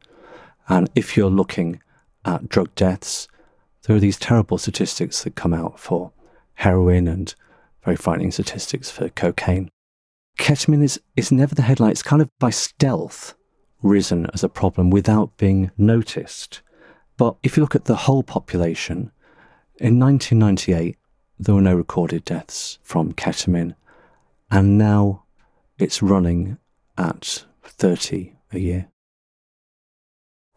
And 0.68 0.88
if 0.94 1.16
you're 1.16 1.30
looking 1.30 1.80
at 2.24 2.48
drug 2.48 2.74
deaths, 2.74 3.28
there 3.82 3.96
are 3.96 4.00
these 4.00 4.18
terrible 4.18 4.58
statistics 4.58 5.22
that 5.24 5.36
come 5.36 5.54
out 5.54 5.78
for 5.78 6.12
heroin 6.54 7.06
and 7.06 7.34
very 7.86 7.96
frightening 7.96 8.32
statistics 8.32 8.90
for 8.90 9.08
cocaine. 9.08 9.70
Ketamine 10.38 10.82
is, 10.82 11.00
is 11.14 11.30
never 11.30 11.54
the 11.54 11.62
headline. 11.62 11.92
It's 11.92 12.02
kind 12.02 12.20
of 12.20 12.28
by 12.40 12.50
stealth 12.50 13.34
risen 13.80 14.26
as 14.34 14.42
a 14.42 14.48
problem 14.48 14.90
without 14.90 15.36
being 15.36 15.70
noticed. 15.78 16.62
But 17.16 17.36
if 17.44 17.56
you 17.56 17.62
look 17.62 17.76
at 17.76 17.84
the 17.84 17.94
whole 17.94 18.24
population, 18.24 19.12
in 19.76 20.00
1998, 20.00 20.98
there 21.38 21.54
were 21.54 21.60
no 21.60 21.76
recorded 21.76 22.24
deaths 22.24 22.78
from 22.82 23.12
ketamine, 23.12 23.76
and 24.50 24.76
now 24.76 25.22
it's 25.78 26.02
running 26.02 26.58
at 26.98 27.44
30 27.62 28.32
a 28.52 28.58
year. 28.58 28.88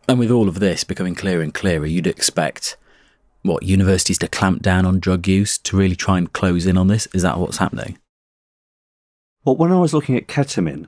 And 0.07 0.17
with 0.17 0.31
all 0.31 0.49
of 0.49 0.59
this 0.59 0.83
becoming 0.83 1.13
clearer 1.13 1.43
and 1.43 1.53
clearer, 1.53 1.85
you'd 1.85 2.07
expect 2.07 2.75
what 3.41 3.63
universities 3.63 4.17
to 4.19 4.27
clamp 4.27 4.61
down 4.61 4.85
on 4.85 4.99
drug 4.99 5.27
use 5.27 5.57
to 5.59 5.77
really 5.77 5.95
try 5.95 6.17
and 6.17 6.31
close 6.33 6.65
in 6.65 6.77
on 6.77 6.87
this? 6.87 7.07
Is 7.13 7.21
that 7.21 7.37
what's 7.37 7.57
happening? 7.57 7.97
Well, 9.45 9.55
when 9.55 9.71
I 9.71 9.79
was 9.79 9.93
looking 9.93 10.17
at 10.17 10.27
ketamine, 10.27 10.87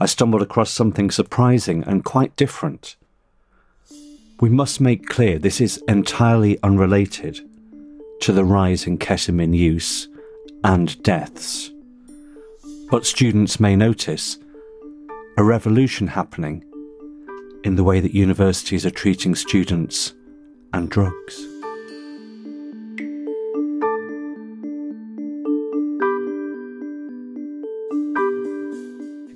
I 0.00 0.06
stumbled 0.06 0.42
across 0.42 0.70
something 0.70 1.10
surprising 1.10 1.84
and 1.84 2.04
quite 2.04 2.34
different. 2.36 2.96
We 4.40 4.50
must 4.50 4.80
make 4.80 5.06
clear 5.08 5.38
this 5.38 5.60
is 5.60 5.82
entirely 5.86 6.58
unrelated 6.62 7.40
to 8.22 8.32
the 8.32 8.44
rise 8.44 8.86
in 8.86 8.98
ketamine 8.98 9.56
use 9.56 10.08
and 10.64 11.00
deaths. 11.02 11.70
But 12.90 13.06
students 13.06 13.60
may 13.60 13.76
notice 13.76 14.38
a 15.36 15.44
revolution 15.44 16.08
happening 16.08 16.64
in 17.62 17.76
the 17.76 17.84
way 17.84 18.00
that 18.00 18.14
universities 18.14 18.84
are 18.84 18.90
treating 18.90 19.34
students 19.34 20.12
and 20.72 20.90
drugs. 20.90 21.53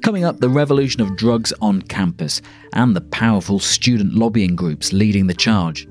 Coming 0.08 0.24
up, 0.24 0.40
the 0.40 0.48
revolution 0.48 1.02
of 1.02 1.18
drugs 1.18 1.52
on 1.60 1.82
campus 1.82 2.40
and 2.72 2.96
the 2.96 3.02
powerful 3.02 3.58
student 3.58 4.14
lobbying 4.14 4.56
groups 4.56 4.90
leading 4.90 5.26
the 5.26 5.34
charge. 5.34 5.86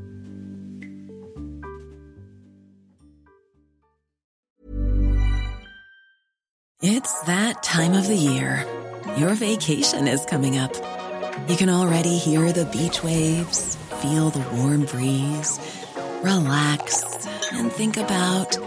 It's 6.82 7.22
that 7.26 7.62
time 7.62 7.94
of 7.94 8.08
the 8.08 8.16
year. 8.16 8.66
Your 9.20 9.36
vacation 9.36 10.08
is 10.08 10.26
coming 10.26 10.58
up. 10.58 10.74
You 11.48 11.56
can 11.56 11.70
already 11.70 12.18
hear 12.18 12.52
the 12.52 12.66
beach 12.66 13.04
waves, 13.04 13.76
feel 14.02 14.32
the 14.32 14.44
warm 14.56 14.86
breeze, 14.86 15.60
relax, 16.24 17.04
and 17.54 17.72
think 17.72 17.98
about 17.98 18.58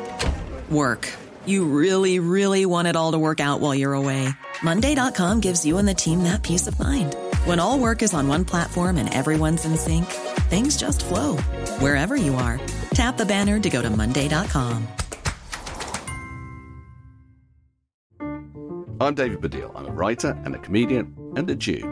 work. 0.71 1.13
You 1.45 1.65
really, 1.65 2.21
really 2.21 2.67
want 2.67 2.87
it 2.87 2.95
all 2.95 3.11
to 3.11 3.19
work 3.19 3.41
out 3.41 3.59
while 3.59 3.75
you're 3.75 3.95
away. 3.95 4.29
Monday.com 4.63 5.41
gives 5.41 5.65
you 5.65 5.79
and 5.79 5.89
the 5.89 5.95
team 5.95 6.25
that 6.25 6.43
peace 6.43 6.67
of 6.67 6.79
mind. 6.79 7.15
When 7.45 7.61
all 7.61 7.79
work 7.79 8.03
is 8.03 8.13
on 8.13 8.27
one 8.27 8.45
platform 8.45 8.97
and 8.97 9.13
everyone's 9.15 9.65
in 9.65 9.77
sync, 9.77 10.07
things 10.51 10.77
just 10.77 11.05
flow 11.05 11.37
wherever 11.79 12.17
you 12.17 12.35
are. 12.35 12.61
Tap 12.95 13.17
the 13.17 13.27
banner 13.27 13.61
to 13.61 13.71
go 13.71 13.81
to 13.81 13.91
Monday.com. 13.91 14.89
I'm 19.01 19.15
David 19.15 19.41
Baddiel. 19.41 19.73
I'm 19.75 19.87
a 19.87 19.93
writer 19.93 20.39
and 20.45 20.55
a 20.55 20.59
comedian 20.59 21.15
and 21.35 21.49
a 21.49 21.55
Jew. 21.55 21.83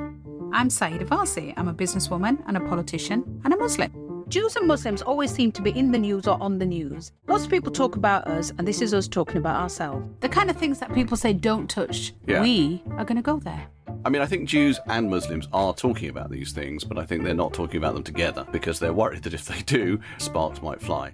I'm 0.53 0.69
Sayeeda 0.69 1.09
Warsi. 1.09 1.55
I'm 1.57 1.69
a 1.69 1.75
businesswoman 1.75 2.43
and 2.47 2.57
a 2.57 2.61
politician 2.61 3.41
and 3.45 3.55
a 3.55 3.57
Muslim. 3.57 4.08
Jews 4.29 4.57
and 4.57 4.67
Muslims 4.67 5.01
always 5.01 5.31
seem 5.31 5.53
to 5.53 5.63
be 5.63 5.71
in 5.71 5.91
the 5.91 5.99
news 5.99 6.27
or 6.27 6.37
on 6.43 6.59
the 6.59 6.67
news. 6.67 7.13
Lots 7.29 7.45
of 7.45 7.51
people 7.51 7.73
talk 7.73 7.97
about 7.97 8.27
us, 8.27 8.53
and 8.59 8.69
this 8.69 8.83
is 8.83 8.93
us 8.93 9.09
talking 9.09 9.39
about 9.39 9.57
ourselves. 9.57 10.05
The 10.21 10.29
kind 10.29 10.51
of 10.51 10.57
things 10.57 10.79
that 10.81 10.93
people 10.93 11.17
say 11.17 11.33
don't 11.33 11.69
touch, 11.69 12.13
Yeah. 12.27 12.43
we 12.43 12.83
are 12.99 13.05
going 13.07 13.17
to 13.17 13.23
go 13.23 13.39
there. 13.39 13.67
I 14.05 14.11
mean, 14.11 14.21
I 14.21 14.27
think 14.27 14.47
Jews 14.49 14.79
and 14.87 15.09
Muslims 15.09 15.49
are 15.55 15.73
talking 15.73 16.11
about 16.11 16.31
these 16.31 16.53
things, 16.53 16.85
but 16.85 16.99
I 16.99 17.07
think 17.07 17.25
they're 17.25 17.33
not 17.35 17.55
talking 17.55 17.79
about 17.79 17.95
them 17.95 18.03
together 18.03 18.47
because 18.53 18.79
they're 18.79 18.93
worried 18.93 19.23
that 19.23 19.33
if 19.35 19.47
they 19.47 19.63
do, 19.63 19.99
sparks 20.19 20.61
might 20.63 20.83
fly. 20.83 21.13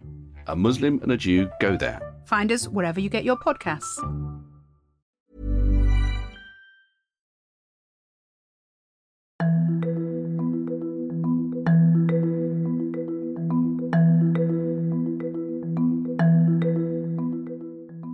A 0.48 0.56
Muslim 0.56 0.98
and 1.02 1.12
a 1.12 1.16
Jew 1.16 1.48
go 1.60 1.76
there. 1.76 2.00
Find 2.26 2.50
us 2.50 2.66
wherever 2.68 2.98
you 3.00 3.08
get 3.08 3.22
your 3.24 3.36
podcasts. 3.36 3.96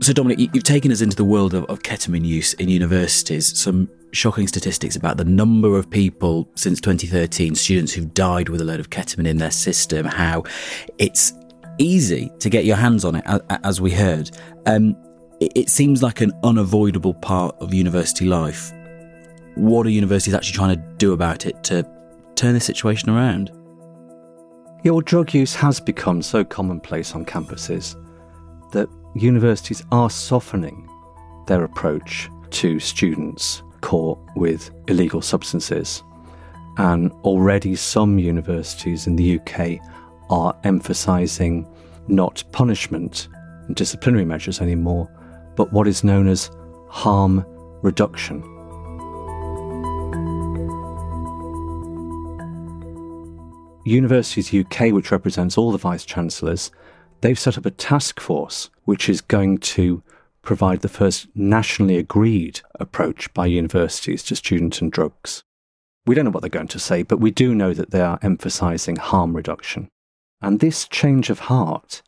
So, 0.03 0.15
Dominic, 0.15 0.39
you- 0.39 0.49
you've 0.55 0.65
taken 0.65 0.91
us 0.91 1.03
into 1.03 1.17
the 1.17 1.25
world 1.25 1.53
of, 1.53 1.65
of 1.65 1.83
ketamine 1.83 2.25
use 2.25 2.55
in 2.55 2.71
universities. 2.71 3.59
Some 3.59 3.89
shocking 4.13 4.49
statistics 4.49 4.97
about 4.97 5.19
the 5.19 5.25
number 5.27 5.77
of 5.77 5.91
people 5.91 6.49
since 6.55 6.81
2013, 6.81 7.55
students 7.55 7.93
who've 7.93 8.13
died 8.15 8.49
with 8.49 8.63
a 8.63 8.65
load 8.65 8.81
of 8.81 8.89
ketamine 8.89 9.27
in 9.27 9.37
their 9.37 9.51
system, 9.51 10.07
how 10.07 10.45
it's 10.99 11.35
easy 11.79 12.33
to 12.39 12.49
get 12.49 12.65
your 12.65 12.77
hands 12.77 13.05
on 13.05 13.17
it, 13.17 13.25
as 13.63 13.81
we 13.81 13.91
heard. 13.91 14.31
Um, 14.65 14.97
it, 15.39 15.53
it 15.55 15.69
seems 15.69 16.03
like 16.03 16.23
an 16.23 16.33
unavoidable 16.45 17.15
part 17.15 17.55
of 17.61 17.75
university 17.75 18.25
life. 18.25 18.73
What 19.55 19.87
are 19.87 19.91
universities 19.91 20.33
actually 20.35 20.55
trying 20.55 20.77
to 20.77 20.83
do 20.97 21.13
about 21.13 21.45
it 21.45 21.63
to 21.65 21.87
turn 22.37 22.55
the 22.55 22.61
situation 22.61 23.11
around? 23.11 23.51
Yeah, 24.83 24.93
well, 24.93 25.03
drug 25.03 25.35
use 25.35 25.55
has 25.57 25.79
become 25.79 26.23
so 26.23 26.43
commonplace 26.43 27.15
on 27.15 27.27
campuses 27.27 27.97
that 28.73 28.89
universities 29.15 29.83
are 29.91 30.11
softening 30.11 30.89
their 31.47 31.65
approach 31.65 32.31
to 32.51 32.79
students 32.79 33.63
caught 33.81 34.19
with 34.37 34.71
illegal 34.89 35.23
substances. 35.23 36.03
And 36.79 37.11
already 37.25 37.77
some 37.77 38.19
universities 38.19 39.07
in 39.07 39.17
the 39.17 39.39
UK 39.39 39.79
are 40.31 40.59
emphasising 40.65 41.69
not 42.09 42.45
punishment 42.53 43.29
and 43.67 43.77
disciplinary 43.77 44.25
measures 44.25 44.61
anymore, 44.61 45.09
but 45.57 45.73
what 45.73 45.89
is 45.89 46.05
known 46.05 46.29
as 46.29 46.51
harm 46.89 47.45
reduction. 47.83 48.43
Universities 53.85 54.55
UK, 54.55 54.93
which 54.93 55.11
represents 55.11 55.57
all 55.59 55.73
the 55.73 55.79
vice 55.79 56.05
chancellors, 56.05 56.71
they've 57.21 57.39
set 57.39 57.59
up 57.59 57.67
a 57.67 57.71
task 57.71 58.21
force 58.21 58.71
which 58.85 59.09
is 59.09 59.21
going 59.21 59.59
to 59.59 60.03
provide 60.43 60.81
the 60.81 60.89
first 60.89 61.29
nationally 61.35 61.97
agreed 61.97 62.61
approach 62.79 63.33
by 63.35 63.47
universities 63.47 64.23
to 64.25 64.37
students 64.37 64.81
and 64.81 64.91
drugs. 64.91 65.43
We 66.07 66.15
don't 66.15 66.25
know 66.25 66.31
what 66.31 66.41
they're 66.41 66.51
going 66.51 66.69
to 66.69 66.79
say, 66.79 67.03
but 67.03 67.21
we 67.21 67.31
do 67.31 67.55
know 67.55 67.75
that 67.75 67.91
they 67.91 68.01
are 68.01 68.19
emphasising 68.23 68.97
harm 68.97 69.37
reduction. 69.37 69.89
And 70.41 70.61
this 70.61 70.89
change 70.89 71.29
of 71.29 71.41
heart 71.41 72.03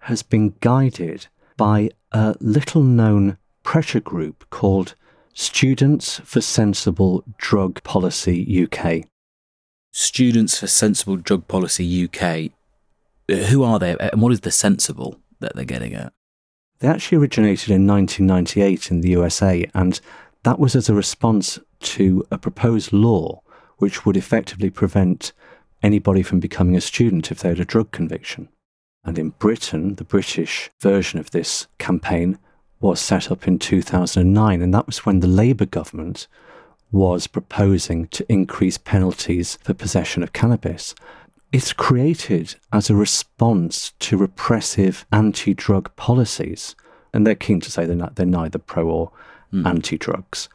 has 0.00 0.22
been 0.22 0.54
guided 0.60 1.26
by 1.56 1.90
a 2.12 2.36
little 2.40 2.82
known 2.82 3.38
pressure 3.62 4.00
group 4.00 4.48
called 4.50 4.94
Students 5.32 6.20
for 6.20 6.40
Sensible 6.40 7.24
Drug 7.38 7.82
Policy 7.82 8.64
UK. 8.64 9.08
Students 9.90 10.60
for 10.60 10.68
Sensible 10.68 11.16
Drug 11.16 11.48
Policy 11.48 12.04
UK. 12.04 12.52
Who 13.28 13.62
are 13.62 13.78
they 13.78 13.96
and 13.98 14.20
what 14.20 14.32
is 14.32 14.40
the 14.40 14.50
sensible 14.50 15.20
that 15.40 15.54
they're 15.54 15.64
getting 15.64 15.94
at? 15.94 16.12
They 16.80 16.88
actually 16.88 17.18
originated 17.18 17.70
in 17.70 17.86
1998 17.86 18.90
in 18.90 19.00
the 19.00 19.10
USA, 19.10 19.70
and 19.74 20.00
that 20.42 20.58
was 20.58 20.76
as 20.76 20.88
a 20.88 20.94
response 20.94 21.58
to 21.80 22.26
a 22.30 22.38
proposed 22.38 22.92
law 22.92 23.40
which 23.78 24.04
would 24.04 24.16
effectively 24.16 24.70
prevent 24.70 25.32
anybody 25.82 26.22
from 26.22 26.40
becoming 26.40 26.76
a 26.76 26.80
student 26.80 27.30
if 27.30 27.40
they 27.40 27.48
had 27.48 27.60
a 27.60 27.64
drug 27.64 27.90
conviction. 27.90 28.48
And 29.04 29.18
in 29.18 29.30
Britain, 29.30 29.96
the 29.96 30.04
British 30.04 30.70
version 30.80 31.20
of 31.20 31.30
this 31.30 31.66
campaign 31.78 32.38
was 32.80 33.00
set 33.00 33.30
up 33.30 33.46
in 33.46 33.58
2009, 33.58 34.62
and 34.62 34.74
that 34.74 34.86
was 34.86 35.04
when 35.04 35.20
the 35.20 35.26
Labour 35.26 35.66
government 35.66 36.26
was 36.90 37.26
proposing 37.26 38.06
to 38.08 38.30
increase 38.32 38.78
penalties 38.78 39.58
for 39.62 39.74
possession 39.74 40.22
of 40.22 40.32
cannabis. 40.32 40.94
It's 41.54 41.72
created 41.72 42.56
as 42.72 42.90
a 42.90 42.96
response 42.96 43.92
to 44.00 44.16
repressive 44.16 45.06
anti 45.12 45.54
drug 45.54 45.94
policies. 45.94 46.74
And 47.12 47.24
they're 47.24 47.36
keen 47.36 47.60
to 47.60 47.70
say 47.70 47.86
they're, 47.86 47.94
not, 47.94 48.16
they're 48.16 48.26
neither 48.26 48.58
pro 48.58 48.88
or 48.88 49.12
mm. 49.52 49.64
anti 49.64 49.96
drugs. 49.96 50.48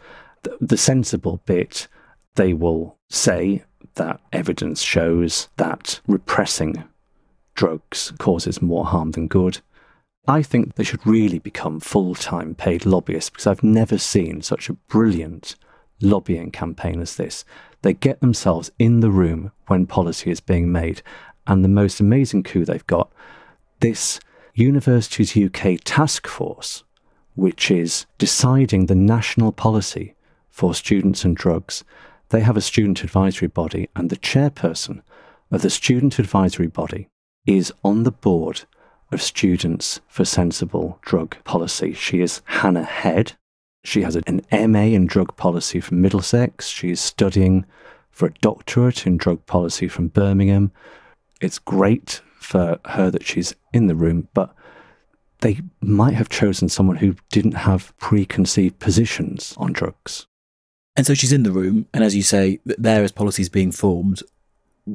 The, 0.44 0.58
the 0.60 0.76
sensible 0.76 1.42
bit, 1.46 1.88
they 2.36 2.54
will 2.54 2.98
say 3.10 3.64
that 3.94 4.20
evidence 4.34 4.82
shows 4.82 5.48
that 5.56 6.02
repressing 6.06 6.84
drugs 7.56 8.12
causes 8.18 8.62
more 8.62 8.84
harm 8.84 9.12
than 9.12 9.30
good. 9.30 9.60
I 10.28 10.42
think 10.42 10.76
they 10.76 10.84
should 10.84 11.08
really 11.08 11.40
become 11.40 11.80
full 11.80 12.14
time 12.14 12.56
paid 12.56 12.86
lobbyists 12.86 13.30
because 13.30 13.48
I've 13.48 13.64
never 13.64 13.98
seen 13.98 14.42
such 14.42 14.68
a 14.68 14.74
brilliant 14.74 15.56
lobbying 16.02 16.52
campaign 16.52 17.00
as 17.00 17.16
this. 17.16 17.46
They 17.82 17.94
get 17.94 18.20
themselves 18.20 18.72
in 18.78 19.00
the 19.00 19.12
room 19.12 19.52
when 19.68 19.86
policy 19.86 20.32
is 20.32 20.40
being 20.40 20.72
made. 20.72 21.02
And 21.48 21.64
the 21.64 21.70
most 21.70 22.00
amazing 22.00 22.44
coup 22.44 22.66
they've 22.66 22.86
got 22.88 23.12
this 23.80 24.20
Universities 24.54 25.38
UK 25.38 25.80
task 25.84 26.28
force, 26.28 26.84
which 27.36 27.72
is 27.72 28.06
deciding 28.18 28.86
the 28.86 28.96
national 28.96 29.52
policy 29.52 30.16
for 30.50 30.74
students 30.74 31.24
and 31.24 31.36
drugs. 31.36 31.84
They 32.30 32.42
have 32.42 32.58
a 32.58 32.62
student 32.62 33.04
advisory 33.04 33.48
body, 33.48 33.90
and 33.96 34.10
the 34.10 34.18
chairperson 34.18 35.02
of 35.50 35.62
the 35.62 35.70
student 35.70 36.20
advisory 36.20 36.68
body 36.68 37.08
is 37.48 37.74
on 37.84 38.04
the 38.04 38.12
board 38.12 38.66
of 39.12 39.22
Students 39.22 40.02
for 40.08 40.26
Sensible 40.26 41.00
Drug 41.02 41.36
Policy. 41.44 41.94
She 41.94 42.22
is 42.22 42.42
Hannah 42.46 42.84
Head. 42.84 43.34
She 43.84 44.02
has 44.02 44.16
an 44.16 44.42
MA 44.52 44.80
in 44.80 45.08
drug 45.08 45.36
policy 45.38 45.80
from 45.80 46.02
Middlesex. 46.02 46.68
She 46.68 46.92
is 46.92 47.00
studying 47.00 47.66
for 48.12 48.28
a 48.28 48.34
doctorate 48.42 49.08
in 49.08 49.18
drug 49.18 49.46
policy 49.46 49.88
from 49.88 50.10
Birmingham. 50.10 50.72
It's 51.42 51.60
great 51.60 52.22
for 52.40 52.80
her 52.86 53.10
that 53.10 53.26
she's 53.26 53.56
in 53.74 53.88
the 53.88 53.96
room, 53.96 54.28
but 54.34 54.54
they 55.40 55.62
might 55.82 56.16
have 56.16 56.30
chosen 56.30 56.68
someone 56.68 56.98
who 56.98 57.16
didn't 57.32 57.54
have 57.54 57.98
preconceived 57.98 58.80
positions 58.80 59.54
on 59.58 59.72
drugs. 59.72 60.28
And 60.96 61.06
so 61.06 61.14
she's 61.14 61.32
in 61.32 61.44
the 61.44 61.52
room, 61.52 61.88
and 61.94 62.04
as 62.04 62.16
you 62.16 62.24
say, 62.24 62.60
there 62.66 63.04
as 63.04 63.14
policies 63.14 63.48
being 63.48 63.72
formed, 63.72 64.22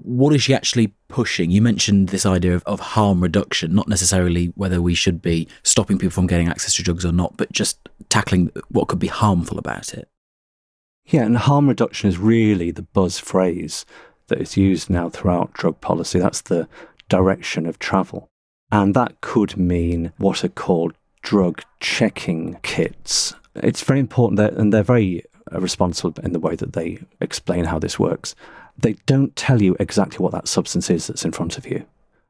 what 0.03 0.35
is 0.35 0.43
she 0.43 0.55
actually 0.55 0.95
pushing? 1.09 1.51
You 1.51 1.63
mentioned 1.63 2.09
this 2.09 2.27
idea 2.27 2.55
of, 2.55 2.63
of 2.65 2.81
harm 2.81 3.21
reduction, 3.21 3.75
not 3.75 3.89
necessarily 3.89 4.47
whether 4.57 4.83
we 4.83 4.95
should 4.95 5.23
be 5.23 5.49
stopping 5.63 5.99
people 5.99 6.13
from 6.13 6.27
getting 6.27 6.49
access 6.49 6.75
to 6.75 6.83
drugs 6.83 7.05
or 7.05 7.13
not, 7.13 7.37
but 7.37 7.53
just 7.53 7.89
tackling 8.09 8.51
what 8.69 8.89
could 8.89 8.99
be 8.99 9.07
harmful 9.07 9.59
about 9.59 9.95
it. 9.95 10.09
Yeah, 11.07 11.25
and 11.25 11.37
harm 11.37 11.69
reduction 11.69 12.09
is 12.09 12.19
really 12.19 12.71
the 12.71 12.83
buzz 12.83 13.19
phrase 13.19 13.85
that 14.29 14.41
is 14.41 14.57
used 14.57 14.89
now 14.89 15.11
throughout 15.11 15.53
drug 15.53 15.81
policy. 15.81 16.19
That's 16.19 16.41
the 16.41 16.69
direction 17.09 17.67
of 17.67 17.79
travel. 17.79 18.31
And 18.73 18.95
that 18.95 19.21
could 19.21 19.57
mean 19.57 20.13
what 20.17 20.45
are 20.45 20.49
called 20.49 20.95
drug 21.23 21.63
checking 21.81 22.59
kits. 22.63 23.35
It's 23.55 23.83
very 23.83 24.01
important 24.01 24.39
that, 24.39 24.55
and 24.55 24.73
they're 24.73 24.83
very 24.83 25.23
uh, 25.55 25.61
responsible 25.61 26.25
in 26.25 26.33
the 26.33 26.41
way 26.41 26.57
that 26.57 26.73
they 26.73 26.99
explain 27.21 27.67
how 27.67 27.79
this 27.79 27.99
works 27.99 28.35
they 28.79 28.95
don't 29.07 29.35
tell 29.37 29.63
you 29.63 29.77
exactly 29.79 30.23
what 30.23 30.33
that 30.33 30.49
substance 30.49 30.91
is 30.91 31.07
that's 31.07 31.25
in 31.25 31.33
front 31.33 31.59
of 31.59 31.67
you. 31.67 31.85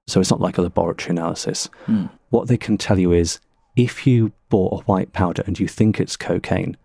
So 0.07 0.21
it's 0.21 0.31
not 0.31 0.41
like 0.41 0.59
a 0.59 0.63
laboratory 0.63 1.11
analysis. 1.11 1.69
Mm. 1.87 2.11
What 2.31 2.49
they 2.49 2.57
can 2.57 2.77
tell 2.77 2.99
you 2.99 3.13
is 3.13 3.41
if 3.77 4.07
you 4.07 4.33
bought 4.51 4.81
a 4.81 4.85
white 4.85 5.13
powder 5.13 5.43
and 5.47 5.59
you 5.59 5.67
think 5.67 5.99
it's 5.99 6.17
cocaine, 6.17 6.77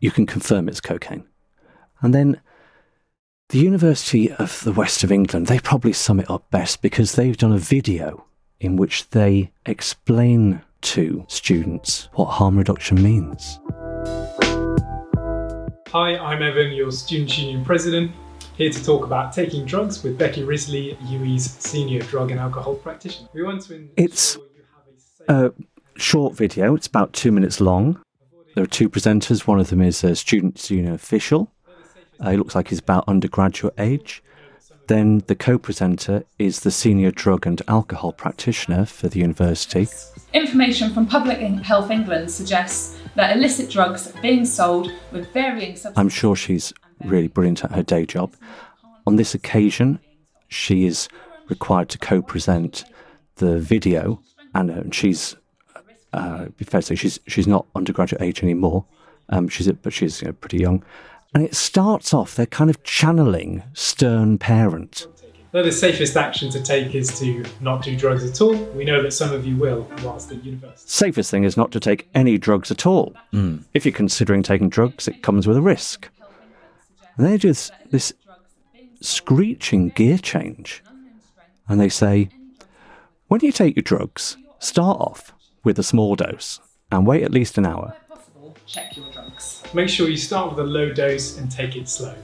you 0.00 0.10
can 0.10 0.26
confirm 0.26 0.68
it's 0.68 0.80
cocaine. 0.80 1.24
And 2.02 2.12
then 2.14 2.40
the 3.50 3.58
University 3.58 4.32
of 4.32 4.62
the 4.64 4.72
West 4.72 5.04
of 5.04 5.12
England, 5.12 5.46
they 5.46 5.60
probably 5.60 5.92
sum 5.92 6.18
it 6.18 6.28
up 6.28 6.50
best 6.50 6.82
because 6.82 7.12
they've 7.12 7.36
done 7.36 7.52
a 7.52 7.58
video 7.58 8.24
in 8.58 8.76
which 8.76 9.08
they 9.10 9.52
explain 9.64 10.62
to 10.80 11.24
students 11.28 12.08
what 12.14 12.26
harm 12.26 12.58
reduction 12.58 13.02
means. 13.02 13.60
Hi, 15.88 16.18
I'm 16.18 16.42
Evan, 16.42 16.72
your 16.72 16.90
Student 16.90 17.38
Union 17.38 17.64
President 17.64 18.10
here 18.56 18.70
to 18.70 18.84
talk 18.84 19.04
about 19.04 19.32
taking 19.32 19.64
drugs 19.66 20.02
with 20.02 20.18
Becky 20.18 20.42
Risley, 20.42 20.96
UWE's 21.04 21.50
senior 21.50 22.00
drug 22.00 22.30
and 22.30 22.40
alcohol 22.40 22.74
practitioner. 22.74 23.28
We 23.34 23.42
want 23.42 23.62
to 23.62 23.88
it's 23.96 24.38
a 25.28 25.52
short 25.96 26.34
video. 26.34 26.74
It's 26.74 26.86
about 26.86 27.12
two 27.12 27.32
minutes 27.32 27.60
long. 27.60 28.00
There 28.54 28.64
are 28.64 28.68
two 28.68 28.88
presenters. 28.88 29.46
One 29.46 29.60
of 29.60 29.68
them 29.68 29.82
is 29.82 30.02
a 30.02 30.16
student 30.16 30.70
union 30.70 30.94
official. 30.94 31.52
Uh, 32.18 32.30
he 32.30 32.36
looks 32.38 32.54
like 32.54 32.68
he's 32.68 32.78
about 32.78 33.04
undergraduate 33.06 33.74
age. 33.78 34.22
Then 34.86 35.22
the 35.26 35.34
co-presenter 35.34 36.24
is 36.38 36.60
the 36.60 36.70
senior 36.70 37.10
drug 37.10 37.46
and 37.46 37.60
alcohol 37.68 38.12
practitioner 38.12 38.86
for 38.86 39.08
the 39.08 39.18
university. 39.18 39.88
Information 40.32 40.94
from 40.94 41.06
Public 41.06 41.38
Health 41.40 41.90
England 41.90 42.30
suggests 42.30 42.98
that 43.16 43.36
illicit 43.36 43.68
drugs 43.68 44.14
are 44.14 44.22
being 44.22 44.46
sold 44.46 44.92
with 45.10 45.30
varying 45.32 45.74
substances. 45.74 45.98
I'm 45.98 46.08
sure 46.08 46.36
she's 46.36 46.72
really 47.04 47.28
brilliant 47.28 47.64
at 47.64 47.72
her 47.72 47.82
day 47.82 48.06
job. 48.06 48.34
On 49.06 49.16
this 49.16 49.34
occasion, 49.34 49.98
she 50.48 50.86
is 50.86 51.08
required 51.48 51.88
to 51.90 51.98
co-present 51.98 52.84
the 53.36 53.58
video, 53.58 54.20
and 54.54 54.70
uh, 54.70 54.82
she's 54.90 55.36
uh, 56.12 56.46
fair 56.62 56.80
to 56.80 56.86
say 56.86 56.94
she's 56.94 57.20
she's 57.26 57.46
not 57.46 57.66
undergraduate 57.74 58.22
age 58.22 58.42
anymore. 58.42 58.84
Um, 59.28 59.48
she's 59.48 59.70
but 59.70 59.92
she's 59.92 60.22
you 60.22 60.28
know, 60.28 60.32
pretty 60.32 60.58
young, 60.58 60.84
and 61.34 61.44
it 61.44 61.54
starts 61.54 62.14
off 62.14 62.34
they're 62.34 62.46
kind 62.46 62.70
of 62.70 62.82
channeling 62.82 63.62
stern 63.74 64.38
parent. 64.38 65.06
Though 65.52 65.62
the 65.62 65.72
safest 65.72 66.16
action 66.16 66.50
to 66.50 66.62
take 66.62 66.94
is 66.94 67.18
to 67.20 67.44
not 67.60 67.82
do 67.82 67.96
drugs 67.96 68.28
at 68.28 68.40
all, 68.42 68.54
we 68.74 68.84
know 68.84 69.02
that 69.02 69.12
some 69.12 69.32
of 69.32 69.46
you 69.46 69.56
will 69.56 69.90
whilst 70.02 70.30
at 70.30 70.44
university. 70.44 70.86
Safest 70.86 71.30
thing 71.30 71.44
is 71.44 71.56
not 71.56 71.72
to 71.72 71.80
take 71.80 72.08
any 72.14 72.36
drugs 72.36 72.70
at 72.70 72.84
all. 72.84 73.14
Mm. 73.32 73.64
If 73.72 73.86
you're 73.86 73.92
considering 73.92 74.42
taking 74.42 74.68
drugs, 74.68 75.08
it 75.08 75.22
comes 75.22 75.46
with 75.46 75.56
a 75.56 75.62
risk. 75.62 76.10
And 77.16 77.26
they 77.26 77.38
do 77.38 77.48
this, 77.48 77.70
this 77.90 78.12
screeching 79.00 79.90
gear 79.90 80.18
change. 80.18 80.82
And 81.68 81.80
they 81.80 81.88
say, 81.88 82.28
when 83.28 83.40
you 83.42 83.52
take 83.52 83.76
your 83.76 83.82
drugs, 83.82 84.36
start 84.58 85.00
off 85.00 85.32
with 85.64 85.78
a 85.78 85.82
small 85.82 86.14
dose 86.14 86.60
and 86.92 87.06
wait 87.06 87.22
at 87.22 87.32
least 87.32 87.58
an 87.58 87.66
hour. 87.66 87.96
Check 88.66 88.96
your 88.96 89.10
drugs. 89.12 89.62
Make 89.74 89.88
sure 89.88 90.08
you 90.08 90.16
start 90.16 90.50
with 90.50 90.58
a 90.58 90.68
low 90.68 90.92
dose 90.92 91.38
and 91.38 91.50
take 91.50 91.76
it 91.76 91.88
slow. 91.88 92.14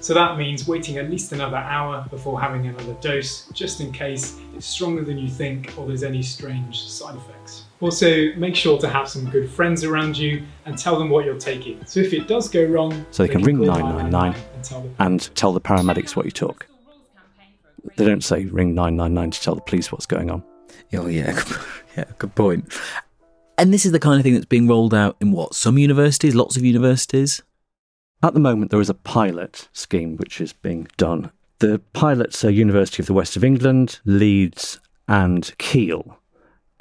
So 0.00 0.14
that 0.14 0.36
means 0.36 0.66
waiting 0.66 0.98
at 0.98 1.10
least 1.10 1.32
another 1.32 1.56
hour 1.56 2.04
before 2.10 2.40
having 2.40 2.66
another 2.66 2.94
dose, 3.00 3.48
just 3.52 3.80
in 3.80 3.92
case 3.92 4.38
it's 4.54 4.66
stronger 4.66 5.04
than 5.04 5.16
you 5.16 5.28
think 5.28 5.72
or 5.76 5.86
there's 5.86 6.02
any 6.02 6.22
strange 6.22 6.88
side 6.88 7.14
effects. 7.14 7.61
Also, 7.82 8.32
make 8.36 8.54
sure 8.54 8.78
to 8.78 8.88
have 8.88 9.08
some 9.08 9.28
good 9.28 9.50
friends 9.50 9.82
around 9.82 10.16
you 10.16 10.44
and 10.66 10.78
tell 10.78 10.96
them 10.96 11.10
what 11.10 11.24
you're 11.24 11.36
taking. 11.36 11.84
So 11.84 11.98
if 11.98 12.12
it 12.12 12.28
does 12.28 12.48
go 12.48 12.64
wrong, 12.64 13.04
so 13.10 13.24
they, 13.24 13.26
they 13.26 13.32
can, 13.34 13.42
ring 13.42 13.58
999 13.58 14.34
and 14.54 14.64
tell, 14.64 14.90
and 15.00 15.34
tell 15.34 15.52
the 15.52 15.60
paramedics 15.60 16.14
what 16.14 16.24
you 16.24 16.30
took. 16.30 16.68
They 17.96 18.04
don't 18.04 18.22
say 18.22 18.44
ring 18.44 18.76
999 18.76 19.32
to 19.32 19.40
tell 19.40 19.54
the 19.56 19.62
police 19.62 19.90
what's 19.90 20.06
going 20.06 20.30
on. 20.30 20.44
Oh, 20.94 21.08
yeah, 21.08 21.42
yeah, 21.96 22.04
good 22.18 22.32
point. 22.36 22.72
And 23.58 23.74
this 23.74 23.84
is 23.84 23.90
the 23.90 23.98
kind 23.98 24.20
of 24.20 24.22
thing 24.22 24.34
that's 24.34 24.46
being 24.46 24.68
rolled 24.68 24.94
out 24.94 25.16
in 25.20 25.32
what? 25.32 25.52
Some 25.52 25.76
universities, 25.76 26.36
lots 26.36 26.56
of 26.56 26.64
universities? 26.64 27.42
At 28.22 28.32
the 28.32 28.40
moment, 28.40 28.70
there 28.70 28.80
is 28.80 28.90
a 28.90 28.94
pilot 28.94 29.68
scheme 29.72 30.16
which 30.18 30.40
is 30.40 30.52
being 30.52 30.86
done. 30.96 31.32
The 31.58 31.80
pilots 31.94 32.44
are 32.44 32.50
University 32.50 33.02
of 33.02 33.08
the 33.08 33.12
West 33.12 33.36
of 33.36 33.42
England, 33.42 33.98
Leeds, 34.04 34.78
and 35.08 35.52
Keele. 35.58 36.21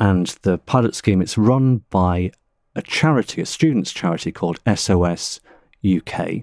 And 0.02 0.36
the 0.42 0.58
pilot 0.58 0.96
scheme 0.96 1.22
it's 1.22 1.38
run 1.38 1.84
by 1.92 2.32
a 2.76 2.82
charity, 2.82 3.40
a 3.40 3.46
students' 3.46 3.92
charity 3.94 4.32
called 4.32 4.60
SOS 4.76 5.40
UK. 5.88 6.42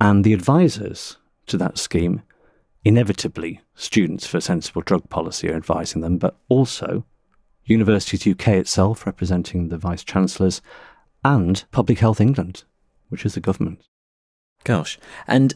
And 0.00 0.24
the 0.24 0.32
advisors 0.32 1.16
to 1.46 1.56
that 1.58 1.78
scheme, 1.78 2.22
inevitably 2.84 3.60
Students 3.76 4.26
for 4.26 4.40
Sensible 4.40 4.82
Drug 4.82 5.08
Policy 5.08 5.48
are 5.48 5.54
advising 5.54 6.02
them, 6.02 6.18
but 6.18 6.36
also 6.48 7.04
Universities 7.64 8.26
UK 8.26 8.48
itself, 8.48 9.06
representing 9.06 9.68
the 9.68 9.78
Vice 9.78 10.02
Chancellors, 10.02 10.60
and 11.24 11.62
Public 11.70 12.00
Health 12.00 12.20
England, 12.20 12.64
which 13.10 13.24
is 13.24 13.34
the 13.34 13.40
government. 13.40 13.80
Gosh. 14.64 14.98
And, 15.28 15.54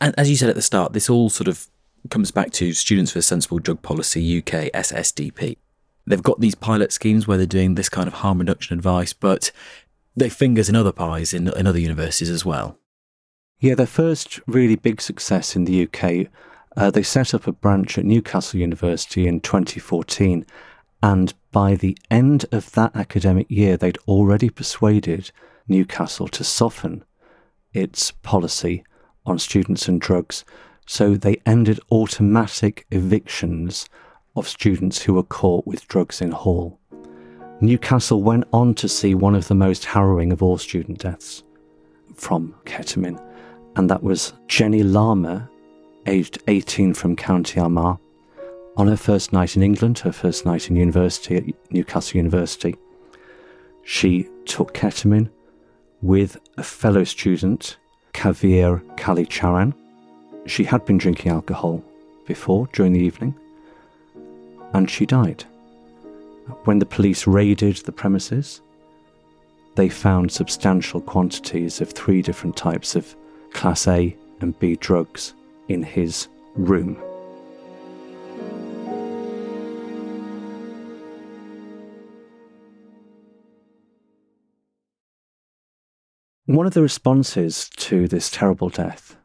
and 0.00 0.18
as 0.18 0.28
you 0.28 0.34
said 0.34 0.48
at 0.48 0.56
the 0.56 0.62
start, 0.62 0.94
this 0.94 1.08
all 1.08 1.30
sort 1.30 1.46
of 1.46 1.68
comes 2.08 2.32
back 2.32 2.50
to 2.54 2.72
Students 2.72 3.12
for 3.12 3.22
Sensible 3.22 3.60
Drug 3.60 3.82
Policy 3.82 4.38
UK, 4.38 4.72
SSDP. 4.72 5.56
They've 6.10 6.22
got 6.22 6.40
these 6.40 6.54
pilot 6.56 6.92
schemes 6.92 7.26
where 7.26 7.38
they're 7.38 7.46
doing 7.46 7.76
this 7.76 7.88
kind 7.88 8.08
of 8.08 8.14
harm 8.14 8.38
reduction 8.38 8.76
advice, 8.76 9.12
but 9.12 9.52
have 10.20 10.32
fingers 10.32 10.68
in 10.68 10.74
other 10.76 10.92
pies 10.92 11.32
in, 11.32 11.48
in 11.56 11.66
other 11.66 11.78
universities 11.78 12.28
as 12.28 12.44
well. 12.44 12.76
Yeah, 13.60 13.76
their 13.76 13.86
first 13.86 14.40
really 14.46 14.74
big 14.74 15.00
success 15.00 15.54
in 15.54 15.66
the 15.66 15.84
UK, 15.84 16.26
uh, 16.76 16.90
they 16.90 17.04
set 17.04 17.32
up 17.32 17.46
a 17.46 17.52
branch 17.52 17.96
at 17.96 18.04
Newcastle 18.04 18.58
University 18.58 19.28
in 19.28 19.40
2014 19.40 20.44
and 21.02 21.32
by 21.52 21.74
the 21.74 21.96
end 22.10 22.44
of 22.52 22.72
that 22.72 22.94
academic 22.94 23.50
year, 23.50 23.76
they'd 23.76 23.98
already 24.06 24.50
persuaded 24.50 25.30
Newcastle 25.68 26.28
to 26.28 26.44
soften 26.44 27.04
its 27.72 28.10
policy 28.10 28.84
on 29.24 29.38
students 29.38 29.88
and 29.88 30.00
drugs. 30.00 30.44
So 30.86 31.14
they 31.14 31.40
ended 31.46 31.80
automatic 31.90 32.86
evictions 32.90 33.88
of 34.36 34.48
students 34.48 35.02
who 35.02 35.14
were 35.14 35.22
caught 35.22 35.66
with 35.66 35.88
drugs 35.88 36.20
in 36.20 36.30
hall. 36.30 36.78
Newcastle 37.60 38.22
went 38.22 38.44
on 38.52 38.74
to 38.74 38.88
see 38.88 39.14
one 39.14 39.34
of 39.34 39.48
the 39.48 39.54
most 39.54 39.84
harrowing 39.84 40.32
of 40.32 40.42
all 40.42 40.58
student 40.58 40.98
deaths 40.98 41.42
from 42.14 42.54
ketamine, 42.64 43.20
and 43.76 43.88
that 43.90 44.02
was 44.02 44.32
Jenny 44.46 44.82
Larmour, 44.82 45.48
aged 46.06 46.38
18 46.48 46.94
from 46.94 47.16
County 47.16 47.60
Armagh, 47.60 47.98
on 48.76 48.88
her 48.88 48.96
first 48.96 49.32
night 49.32 49.56
in 49.56 49.62
England, 49.62 49.98
her 49.98 50.12
first 50.12 50.46
night 50.46 50.70
in 50.70 50.76
university 50.76 51.36
at 51.36 51.72
Newcastle 51.72 52.16
University, 52.16 52.76
she 53.82 54.28
took 54.46 54.72
ketamine 54.72 55.28
with 56.02 56.38
a 56.56 56.62
fellow 56.62 57.04
student, 57.04 57.76
Kavir 58.14 58.80
Kalicharan. 58.96 59.74
She 60.46 60.64
had 60.64 60.84
been 60.84 60.98
drinking 60.98 61.30
alcohol 61.30 61.84
before 62.26 62.68
during 62.72 62.92
the 62.92 63.00
evening, 63.00 63.34
and 64.72 64.90
she 64.90 65.06
died. 65.06 65.44
When 66.64 66.78
the 66.78 66.86
police 66.86 67.26
raided 67.26 67.76
the 67.78 67.92
premises, 67.92 68.60
they 69.76 69.88
found 69.88 70.30
substantial 70.30 71.00
quantities 71.00 71.80
of 71.80 71.90
three 71.90 72.22
different 72.22 72.56
types 72.56 72.96
of 72.96 73.14
Class 73.52 73.86
A 73.88 74.16
and 74.40 74.58
B 74.58 74.76
drugs 74.76 75.34
in 75.68 75.82
his 75.82 76.28
room. 76.54 76.96
One 86.46 86.66
of 86.66 86.74
the 86.74 86.82
responses 86.82 87.68
to 87.76 88.08
this 88.08 88.28
terrible 88.28 88.70
death 88.70 89.16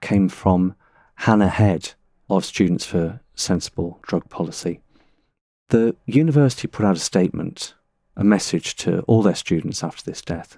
came 0.00 0.28
from 0.28 0.76
Hannah 1.16 1.48
Head 1.48 1.94
of 2.30 2.44
Students 2.44 2.84
for 2.86 3.20
Sensible 3.34 3.98
Drug 4.02 4.28
Policy. 4.28 4.80
The 5.68 5.96
university 6.06 6.66
put 6.66 6.86
out 6.86 6.96
a 6.96 7.00
statement, 7.00 7.74
a 8.16 8.24
message 8.24 8.74
to 8.76 9.00
all 9.02 9.22
their 9.22 9.34
students 9.34 9.84
after 9.84 10.02
this 10.02 10.22
death, 10.22 10.56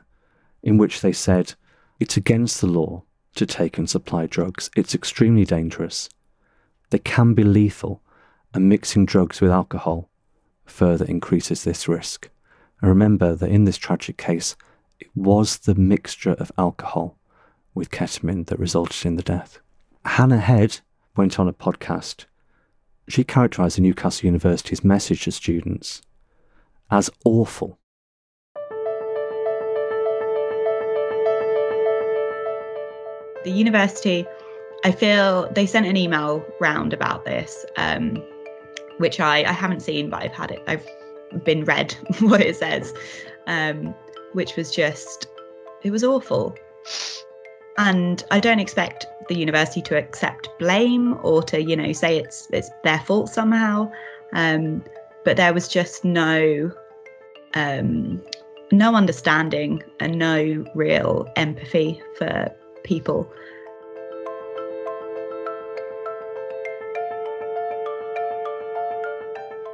in 0.62 0.78
which 0.78 1.00
they 1.00 1.12
said 1.12 1.54
it's 1.98 2.16
against 2.16 2.60
the 2.60 2.68
law 2.68 3.02
to 3.34 3.44
take 3.44 3.76
and 3.76 3.90
supply 3.90 4.26
drugs. 4.26 4.70
It's 4.76 4.94
extremely 4.94 5.44
dangerous. 5.44 6.08
They 6.90 7.00
can 7.00 7.34
be 7.34 7.42
lethal, 7.42 8.02
and 8.54 8.68
mixing 8.68 9.04
drugs 9.04 9.40
with 9.40 9.50
alcohol 9.50 10.08
further 10.64 11.04
increases 11.04 11.64
this 11.64 11.88
risk. 11.88 12.30
And 12.80 12.88
remember 12.88 13.34
that 13.34 13.50
in 13.50 13.64
this 13.64 13.78
tragic 13.78 14.16
case, 14.16 14.56
it 15.00 15.08
was 15.14 15.58
the 15.58 15.74
mixture 15.74 16.34
of 16.34 16.52
alcohol 16.56 17.18
with 17.74 17.90
ketamine 17.90 18.46
that 18.46 18.58
resulted 18.58 19.06
in 19.06 19.16
the 19.16 19.22
death. 19.22 19.58
Hannah 20.04 20.38
Head 20.38 20.80
went 21.16 21.38
on 21.38 21.48
a 21.48 21.52
podcast. 21.52 22.26
She 23.10 23.24
characterised 23.24 23.76
the 23.76 23.80
Newcastle 23.80 24.26
University's 24.26 24.84
message 24.84 25.24
to 25.24 25.32
students 25.32 26.00
as 26.92 27.10
awful. 27.24 27.76
The 33.42 33.50
university, 33.50 34.24
I 34.84 34.92
feel 34.92 35.50
they 35.50 35.66
sent 35.66 35.86
an 35.86 35.96
email 35.96 36.44
round 36.60 36.92
about 36.92 37.24
this, 37.24 37.66
um, 37.76 38.22
which 38.98 39.18
I, 39.18 39.38
I 39.38 39.52
haven't 39.52 39.80
seen, 39.80 40.08
but 40.08 40.22
I've 40.22 40.32
had 40.32 40.52
it. 40.52 40.62
I've 40.68 40.86
been 41.44 41.64
read 41.64 41.92
what 42.20 42.40
it 42.40 42.54
says. 42.54 42.94
Um, 43.48 43.92
which 44.34 44.54
was 44.54 44.70
just, 44.70 45.26
it 45.82 45.90
was 45.90 46.04
awful. 46.04 46.54
And 47.78 48.22
I 48.30 48.40
don't 48.40 48.60
expect 48.60 49.06
the 49.28 49.36
university 49.36 49.80
to 49.82 49.96
accept 49.96 50.48
blame 50.58 51.18
or 51.22 51.42
to, 51.44 51.62
you 51.62 51.76
know, 51.76 51.92
say 51.92 52.18
it's 52.18 52.48
it's 52.52 52.70
their 52.84 52.98
fault 53.00 53.28
somehow. 53.28 53.90
Um, 54.32 54.84
but 55.24 55.36
there 55.36 55.54
was 55.54 55.68
just 55.68 56.04
no 56.04 56.70
um, 57.54 58.22
no 58.72 58.94
understanding 58.94 59.82
and 59.98 60.18
no 60.18 60.64
real 60.74 61.30
empathy 61.36 62.00
for 62.16 62.50
people 62.84 63.30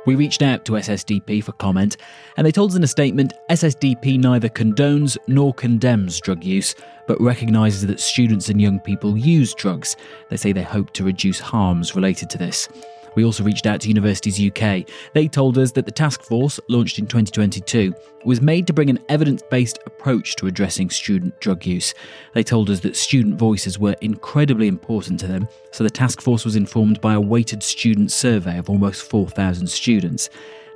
We 0.06 0.14
reached 0.14 0.40
out 0.40 0.64
to 0.64 0.72
SSDP 0.72 1.42
for 1.42 1.50
comment, 1.52 1.96
and 2.36 2.46
they 2.46 2.52
told 2.52 2.70
us 2.70 2.76
in 2.76 2.84
a 2.84 2.86
statement 2.86 3.32
SSDP 3.50 4.18
neither 4.20 4.48
condones 4.48 5.16
nor 5.26 5.52
condemns 5.52 6.20
drug 6.20 6.44
use, 6.44 6.76
but 7.08 7.20
recognises 7.20 7.84
that 7.88 7.98
students 7.98 8.48
and 8.48 8.60
young 8.60 8.78
people 8.78 9.18
use 9.18 9.52
drugs. 9.52 9.96
They 10.30 10.36
say 10.36 10.52
they 10.52 10.62
hope 10.62 10.92
to 10.92 11.04
reduce 11.04 11.40
harms 11.40 11.96
related 11.96 12.30
to 12.30 12.38
this. 12.38 12.68
We 13.16 13.24
also 13.24 13.42
reached 13.42 13.66
out 13.66 13.80
to 13.80 13.88
Universities 13.88 14.38
UK. 14.38 14.88
They 15.14 15.26
told 15.26 15.58
us 15.58 15.72
that 15.72 15.86
the 15.86 15.90
task 15.90 16.22
force, 16.22 16.60
launched 16.68 16.98
in 16.98 17.06
2022, 17.06 17.92
was 18.24 18.40
made 18.40 18.66
to 18.66 18.72
bring 18.72 18.90
an 18.90 19.02
evidence 19.08 19.42
based 19.50 19.78
approach 19.86 20.36
to 20.36 20.46
addressing 20.46 20.90
student 20.90 21.38
drug 21.40 21.66
use. 21.66 21.94
They 22.34 22.42
told 22.44 22.70
us 22.70 22.80
that 22.80 22.94
student 22.94 23.36
voices 23.36 23.78
were 23.78 23.96
incredibly 24.02 24.68
important 24.68 25.18
to 25.20 25.26
them, 25.26 25.48
so 25.72 25.82
the 25.82 25.90
task 25.90 26.20
force 26.20 26.44
was 26.44 26.56
informed 26.56 27.00
by 27.00 27.14
a 27.14 27.20
weighted 27.20 27.62
student 27.62 28.12
survey 28.12 28.58
of 28.58 28.68
almost 28.68 29.02
4,000 29.02 29.66
students. 29.66 30.28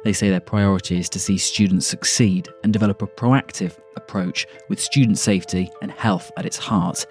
They 0.02 0.14
say 0.14 0.30
their 0.30 0.40
priority 0.40 0.98
is 0.98 1.10
to 1.10 1.20
see 1.20 1.36
students 1.36 1.86
succeed 1.86 2.48
and 2.64 2.72
develop 2.72 3.02
a 3.02 3.06
proactive 3.06 3.76
approach 3.96 4.46
with 4.70 4.80
student 4.80 5.18
safety 5.18 5.70
and 5.82 5.92
health 5.92 6.32
at 6.38 6.46
its 6.46 6.56
heart. 6.56 7.04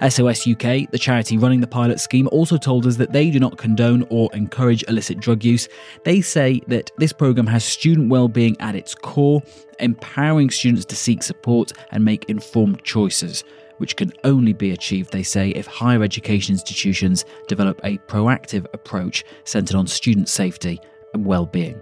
SOS 0.00 0.46
UK, 0.46 0.90
the 0.90 0.98
charity 0.98 1.38
running 1.38 1.60
the 1.60 1.66
pilot 1.66 2.00
scheme, 2.00 2.28
also 2.32 2.56
told 2.56 2.86
us 2.86 2.96
that 2.96 3.12
they 3.12 3.30
do 3.30 3.38
not 3.38 3.58
condone 3.58 4.06
or 4.10 4.28
encourage 4.34 4.84
illicit 4.88 5.20
drug 5.20 5.44
use. 5.44 5.68
They 6.04 6.20
say 6.20 6.60
that 6.68 6.90
this 6.98 7.12
programme 7.12 7.46
has 7.46 7.64
student 7.64 8.10
well-being 8.10 8.56
at 8.60 8.74
its 8.74 8.94
core, 8.94 9.42
empowering 9.78 10.50
students 10.50 10.84
to 10.86 10.96
seek 10.96 11.22
support 11.22 11.72
and 11.90 12.04
make 12.04 12.24
informed 12.24 12.82
choices, 12.82 13.44
which 13.78 13.96
can 13.96 14.12
only 14.24 14.52
be 14.52 14.72
achieved, 14.72 15.12
they 15.12 15.22
say, 15.22 15.50
if 15.50 15.66
higher 15.66 16.02
education 16.02 16.54
institutions 16.54 17.24
develop 17.48 17.80
a 17.84 17.98
proactive 18.08 18.66
approach 18.74 19.24
centred 19.44 19.76
on 19.76 19.86
student 19.86 20.28
safety 20.28 20.80
and 21.12 21.24
well-being. 21.24 21.80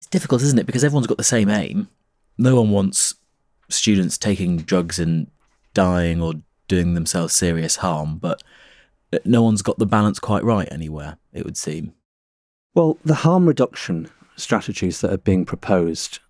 It's 0.00 0.08
difficult, 0.08 0.42
isn't 0.42 0.58
it? 0.58 0.66
Because 0.66 0.84
everyone's 0.84 1.06
got 1.06 1.18
the 1.18 1.24
same 1.24 1.48
aim. 1.48 1.88
No 2.38 2.56
one 2.56 2.70
wants 2.70 3.14
students 3.72 4.18
taking 4.18 4.58
drugs 4.58 4.98
and 4.98 5.30
dying 5.74 6.20
or 6.22 6.34
doing 6.68 6.94
themselves 6.94 7.34
serious 7.34 7.76
harm, 7.76 8.18
but 8.18 8.42
no 9.24 9.42
one's 9.42 9.62
got 9.62 9.78
the 9.78 9.86
balance 9.86 10.18
quite 10.18 10.44
right 10.44 10.68
anywhere, 10.70 11.18
it 11.32 11.44
would 11.44 11.56
seem. 11.56 11.92
Well, 12.74 12.98
the 13.04 13.16
harm 13.16 13.46
reduction 13.46 14.08
strategies 14.36 15.00
that 15.00 15.12
are 15.12 15.18
being 15.18 15.44
proposed, 15.44 16.20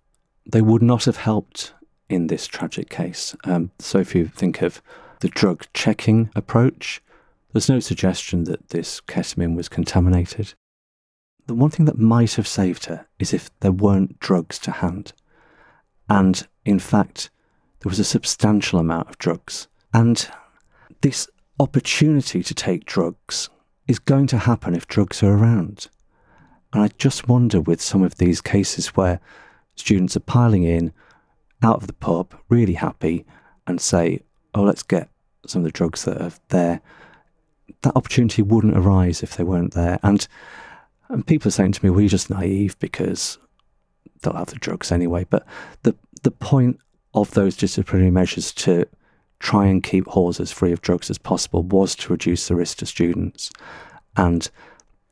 they 0.45 0.61
would 0.61 0.81
not 0.81 1.05
have 1.05 1.17
helped 1.17 1.73
in 2.09 2.27
this 2.27 2.47
tragic 2.47 2.89
case. 2.89 3.35
Um, 3.45 3.71
so 3.79 3.99
if 3.99 4.13
you 4.13 4.27
think 4.27 4.61
of 4.61 4.81
the 5.21 5.29
drug 5.29 5.65
checking 5.73 6.29
approach, 6.35 7.01
there's 7.53 7.69
no 7.69 7.79
suggestion 7.79 8.43
that 8.45 8.69
this 8.69 8.99
ketamine 8.99 9.55
was 9.55 9.69
contaminated. 9.69 10.53
the 11.45 11.53
one 11.53 11.69
thing 11.69 11.85
that 11.85 11.97
might 11.97 12.33
have 12.35 12.47
saved 12.47 12.85
her 12.85 13.05
is 13.19 13.33
if 13.33 13.49
there 13.59 13.71
weren't 13.71 14.19
drugs 14.19 14.57
to 14.59 14.71
hand. 14.71 15.13
And 16.13 16.47
in 16.63 16.77
fact, 16.77 17.31
there 17.79 17.89
was 17.89 17.97
a 17.97 18.03
substantial 18.03 18.77
amount 18.77 19.09
of 19.09 19.17
drugs. 19.17 19.67
And 19.95 20.29
this 21.01 21.27
opportunity 21.59 22.43
to 22.43 22.53
take 22.53 22.85
drugs 22.85 23.49
is 23.87 23.97
going 23.97 24.27
to 24.27 24.37
happen 24.37 24.75
if 24.75 24.85
drugs 24.85 25.23
are 25.23 25.33
around. 25.33 25.89
And 26.71 26.83
I 26.83 26.89
just 26.99 27.27
wonder 27.27 27.59
with 27.59 27.81
some 27.81 28.03
of 28.03 28.17
these 28.17 28.41
cases 28.41 28.89
where 28.89 29.19
students 29.73 30.15
are 30.15 30.19
piling 30.19 30.61
in 30.61 30.93
out 31.63 31.77
of 31.77 31.87
the 31.87 31.93
pub, 31.93 32.35
really 32.47 32.73
happy, 32.73 33.25
and 33.65 33.81
say, 33.81 34.21
oh, 34.53 34.61
let's 34.61 34.83
get 34.83 35.09
some 35.47 35.61
of 35.61 35.65
the 35.65 35.71
drugs 35.71 36.05
that 36.05 36.21
are 36.21 36.31
there. 36.49 36.79
That 37.81 37.95
opportunity 37.95 38.43
wouldn't 38.43 38.77
arise 38.77 39.23
if 39.23 39.35
they 39.35 39.43
weren't 39.43 39.73
there. 39.73 39.99
And 40.03 40.27
and 41.09 41.25
people 41.25 41.47
are 41.47 41.51
saying 41.51 41.71
to 41.71 41.83
me, 41.83 41.89
well, 41.89 42.01
you're 42.01 42.09
just 42.09 42.29
naive 42.29 42.77
because 42.77 43.39
they'll 44.23 44.33
have 44.33 44.47
the 44.47 44.55
drugs 44.55 44.91
anyway. 44.91 45.25
But 45.29 45.45
the 45.83 45.95
the 46.23 46.31
point 46.31 46.79
of 47.13 47.31
those 47.31 47.55
disciplinary 47.55 48.11
measures 48.11 48.51
to 48.53 48.87
try 49.39 49.67
and 49.67 49.83
keep 49.83 50.07
halls 50.07 50.39
as 50.39 50.51
free 50.51 50.71
of 50.71 50.81
drugs 50.81 51.09
as 51.09 51.17
possible 51.17 51.61
was 51.63 51.95
to 51.95 52.13
reduce 52.13 52.47
the 52.47 52.55
risk 52.55 52.77
to 52.77 52.85
students. 52.85 53.51
And 54.15 54.49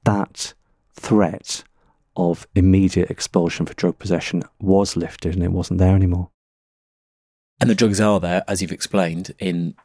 that 0.06 0.54
threat 0.94 1.64
of 2.16 2.48
immediate 2.56 3.10
expulsion 3.10 3.66
for 3.66 3.74
drug 3.74 4.00
possession 4.00 4.44
was 4.60 4.96
lifted 4.96 5.36
and 5.36 5.44
it 5.44 5.52
wasn't 5.52 5.80
there 5.80 5.96
anymore. 5.96 6.30
And 7.60 7.70
the 7.70 7.76
drugs 7.76 8.02
are 8.02 8.20
there, 8.20 8.44
as 8.48 8.62
you've 8.62 8.72
explained, 8.72 9.36
in 9.38 9.76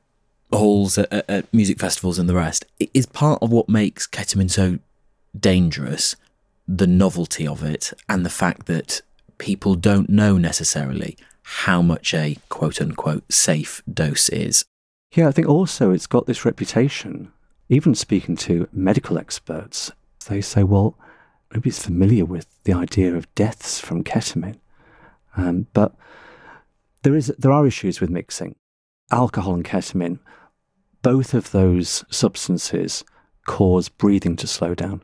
halls, 0.52 0.96
at, 0.96 1.12
at 1.12 1.52
music 1.52 1.78
festivals, 1.78 2.18
and 2.18 2.28
the 2.28 2.34
rest. 2.34 2.64
It 2.78 2.90
is 2.94 3.04
part 3.04 3.42
of 3.42 3.52
what 3.52 3.68
makes 3.68 4.06
ketamine 4.06 4.50
so 4.50 4.78
dangerous 5.38 6.16
the 6.68 6.86
novelty 6.86 7.46
of 7.46 7.62
it 7.62 7.92
and 8.08 8.24
the 8.24 8.30
fact 8.30 8.66
that 8.66 9.02
people 9.38 9.74
don't 9.74 10.08
know 10.08 10.38
necessarily 10.38 11.16
how 11.42 11.80
much 11.80 12.12
a 12.12 12.36
quote 12.48 12.80
unquote 12.80 13.30
safe 13.32 13.82
dose 13.92 14.28
is. 14.28 14.64
Yeah, 15.14 15.28
I 15.28 15.32
think 15.32 15.48
also 15.48 15.92
it's 15.92 16.06
got 16.06 16.26
this 16.26 16.44
reputation. 16.44 17.32
Even 17.68 17.94
speaking 17.94 18.36
to 18.36 18.68
medical 18.72 19.18
experts, 19.18 19.90
they 20.28 20.40
say, 20.40 20.62
well, 20.62 20.98
nobody's 21.52 21.82
familiar 21.82 22.24
with 22.24 22.46
the 22.64 22.72
idea 22.72 23.14
of 23.14 23.32
deaths 23.34 23.80
from 23.80 24.04
ketamine. 24.04 24.58
Um, 25.36 25.66
but 25.72 25.94
there 27.02 27.14
is 27.14 27.28
there 27.38 27.52
are 27.52 27.66
issues 27.66 28.00
with 28.00 28.10
mixing 28.10 28.56
alcohol 29.10 29.54
and 29.54 29.64
ketamine. 29.64 30.18
Both 31.02 31.34
of 31.34 31.52
those 31.52 32.04
substances 32.10 33.04
cause 33.46 33.88
breathing 33.88 34.36
to 34.36 34.46
slow 34.46 34.74
down. 34.74 35.02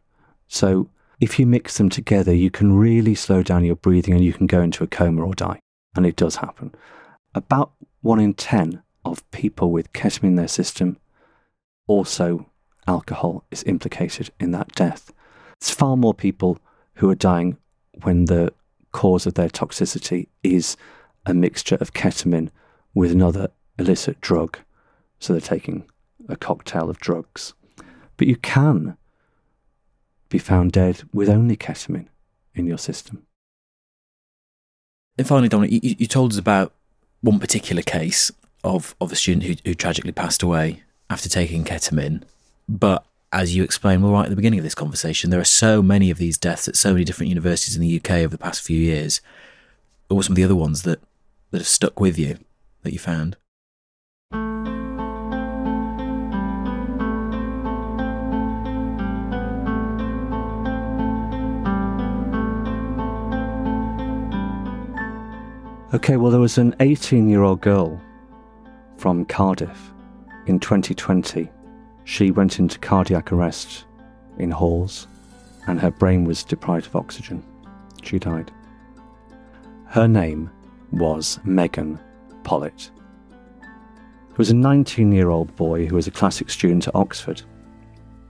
So 0.49 0.91
if 1.23 1.39
you 1.39 1.47
mix 1.47 1.79
them 1.79 1.89
together, 1.89 2.35
you 2.35 2.51
can 2.51 2.73
really 2.73 3.15
slow 3.15 3.45
down 3.45 3.63
your 3.63 3.77
breathing 3.77 4.13
and 4.13 4.25
you 4.25 4.33
can 4.33 4.49
go 4.49 4.61
into 4.61 4.83
a 4.83 4.89
coma 4.89 5.25
or 5.25 5.35
die. 5.35 5.61
And 5.95 6.05
it 6.05 6.17
does 6.17 6.37
happen. 6.37 6.75
About 7.33 7.71
one 8.01 8.19
in 8.19 8.35
10 8.35 8.83
of 9.05 9.31
people 9.31 9.71
with 9.71 9.93
ketamine 9.93 10.31
in 10.31 10.35
their 10.35 10.49
system, 10.49 10.99
also 11.87 12.51
alcohol 12.89 13.45
is 13.53 13.63
implicated 13.63 14.31
in 14.41 14.51
that 14.51 14.73
death. 14.73 15.13
It's 15.59 15.71
far 15.71 15.97
more 15.97 16.13
people 16.13 16.59
who 16.95 17.09
are 17.09 17.15
dying 17.15 17.57
when 18.03 18.25
the 18.25 18.53
cause 18.91 19.25
of 19.25 19.35
their 19.35 19.49
toxicity 19.49 20.27
is 20.43 20.77
a 21.25 21.33
mixture 21.33 21.77
of 21.77 21.95
ketamine 21.95 22.51
with 22.95 23.13
another 23.13 23.53
illicit 23.79 24.21
drug. 24.21 24.59
So 25.21 25.33
they're 25.33 25.41
taking 25.41 25.85
a 26.29 26.35
cocktail 26.35 26.91
of 26.91 26.99
drugs. 26.99 27.55
But 28.17 28.27
you 28.27 28.35
can 28.35 28.97
be 30.33 30.39
found 30.39 30.73
dead 30.73 31.03
with 31.13 31.29
only 31.29 31.57
ketamine 31.57 32.07
in 32.55 32.67
your 32.67 32.79
system. 32.79 33.27
And 35.19 35.27
finally, 35.27 35.49
Dominic, 35.49 35.85
you, 35.85 35.95
you 35.99 36.07
told 36.07 36.33
us 36.33 36.39
about 36.39 36.73
one 37.21 37.39
particular 37.39 37.83
case 37.83 38.33
of, 38.65 38.95
of 39.01 39.13
a 39.13 39.17
student 39.17 39.45
who, 39.45 39.55
who 39.65 39.75
tragically 39.75 40.13
passed 40.13 40.43
away 40.43 40.83
after 41.11 41.29
taking 41.29 41.65
ketamine. 41.65 42.23
But 42.69 43.05
as 43.33 43.55
you 43.55 43.63
explained 43.63 44.03
well 44.03 44.13
right 44.13 44.25
at 44.25 44.31
the 44.31 44.37
beginning 44.37 44.59
of 44.59 44.65
this 44.65 44.75
conversation, 44.75 45.31
there 45.31 45.41
are 45.41 45.45
so 45.45 45.83
many 45.83 46.11
of 46.11 46.19
these 46.19 46.39
deaths 46.39 46.69
at 46.69 46.77
so 46.77 46.93
many 46.93 47.05
different 47.05 47.29
universities 47.29 47.77
in 47.77 47.83
the 47.83 47.97
UK 47.97 48.11
over 48.11 48.29
the 48.29 48.39
past 48.39 48.63
few 48.63 48.79
years. 48.79 49.21
What 50.09 50.17
were 50.17 50.23
some 50.23 50.33
of 50.33 50.37
the 50.37 50.45
other 50.45 50.57
ones 50.57 50.83
that, 50.83 51.01
that 51.51 51.59
have 51.59 51.69
stuck 51.69 52.01
with 52.01 52.19
you 52.19 52.39
that 52.83 52.93
you 52.93 52.99
found? 52.99 53.37
Okay, 65.95 66.17
well, 66.17 66.31
there 66.31 66.41
was 66.41 66.57
an 66.57 66.75
18 66.81 67.29
year 67.29 67.43
old 67.43 67.61
girl 67.61 68.01
from 68.97 69.27
Cardiff 69.27 69.93
in 70.47 70.59
2020. 70.59 71.51
She 72.05 72.31
went 72.31 72.59
into 72.59 72.79
cardiac 72.79 73.31
arrest 73.31 73.85
in 74.39 74.51
halls 74.51 75.07
and 75.67 75.79
her 75.79 75.91
brain 75.91 76.25
was 76.25 76.45
deprived 76.45 76.87
of 76.87 76.97
oxygen. 76.97 77.45
She 78.03 78.19
died. 78.19 78.51
Her 79.85 80.09
name 80.09 80.51
was 80.93 81.39
Megan 81.45 82.01
Pollitt. 82.43 82.91
There 83.61 84.39
was 84.39 84.51
a 84.51 84.57
19 84.57 85.13
year 85.13 85.29
old 85.29 85.55
boy 85.57 85.85
who 85.85 85.97
was 85.97 86.07
a 86.07 86.11
classic 86.11 86.49
student 86.49 86.89
at 86.89 86.95
Oxford, 86.95 87.43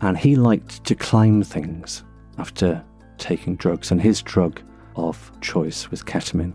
and 0.01 0.19
he 0.19 0.35
liked 0.35 0.83
to 0.83 0.97
climb 0.97 1.45
things 1.45 2.03
after 2.39 2.85
taking 3.19 3.55
drugs, 3.55 3.93
and 3.93 4.03
his 4.03 4.21
drug 4.21 4.61
of 4.97 5.31
choice 5.41 5.93
was 5.93 6.03
ketamine. 6.03 6.55